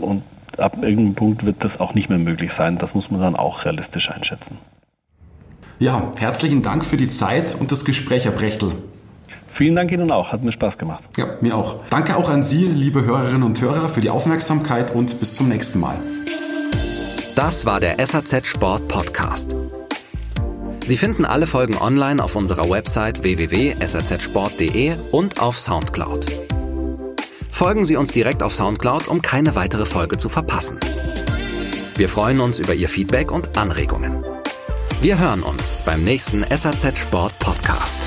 Und 0.00 0.22
ab 0.58 0.76
irgendeinem 0.82 1.14
Punkt 1.14 1.44
wird 1.44 1.62
das 1.62 1.78
auch 1.80 1.94
nicht 1.94 2.08
mehr 2.08 2.18
möglich 2.18 2.50
sein. 2.56 2.78
Das 2.78 2.94
muss 2.94 3.10
man 3.10 3.20
dann 3.20 3.36
auch 3.36 3.64
realistisch 3.64 4.08
einschätzen. 4.10 4.58
Ja, 5.78 6.12
herzlichen 6.18 6.62
Dank 6.62 6.84
für 6.84 6.96
die 6.96 7.08
Zeit 7.08 7.56
und 7.58 7.72
das 7.72 7.84
Gespräch, 7.84 8.24
Herr 8.24 8.32
Brechtel. 8.32 8.72
Vielen 9.56 9.76
Dank 9.76 9.92
Ihnen 9.92 10.10
auch, 10.10 10.32
hat 10.32 10.42
mir 10.42 10.52
Spaß 10.52 10.78
gemacht. 10.78 11.04
Ja, 11.16 11.26
mir 11.40 11.56
auch. 11.56 11.76
Danke 11.90 12.16
auch 12.16 12.28
an 12.28 12.42
Sie, 12.42 12.66
liebe 12.66 13.04
Hörerinnen 13.04 13.42
und 13.42 13.60
Hörer, 13.60 13.88
für 13.88 14.00
die 14.00 14.10
Aufmerksamkeit 14.10 14.94
und 14.94 15.20
bis 15.20 15.36
zum 15.36 15.48
nächsten 15.48 15.78
Mal. 15.78 15.96
Das 17.36 17.66
war 17.66 17.80
der 17.80 18.04
SAZ 18.04 18.46
Sport 18.46 18.88
Podcast. 18.88 19.56
Sie 20.82 20.96
finden 20.96 21.24
alle 21.24 21.46
Folgen 21.46 21.76
online 21.78 22.22
auf 22.22 22.36
unserer 22.36 22.68
Website 22.68 23.22
www.sazsport.de 23.22 24.94
und 25.12 25.40
auf 25.40 25.58
Soundcloud. 25.58 26.26
Folgen 27.50 27.84
Sie 27.84 27.96
uns 27.96 28.12
direkt 28.12 28.42
auf 28.42 28.54
Soundcloud, 28.54 29.08
um 29.08 29.22
keine 29.22 29.54
weitere 29.54 29.86
Folge 29.86 30.16
zu 30.16 30.28
verpassen. 30.28 30.78
Wir 31.96 32.08
freuen 32.08 32.40
uns 32.40 32.58
über 32.58 32.74
Ihr 32.74 32.88
Feedback 32.88 33.30
und 33.30 33.56
Anregungen. 33.56 34.24
Wir 35.04 35.18
hören 35.18 35.42
uns 35.42 35.76
beim 35.84 36.02
nächsten 36.02 36.42
SAZ 36.44 36.98
Sport 36.98 37.38
Podcast. 37.38 37.98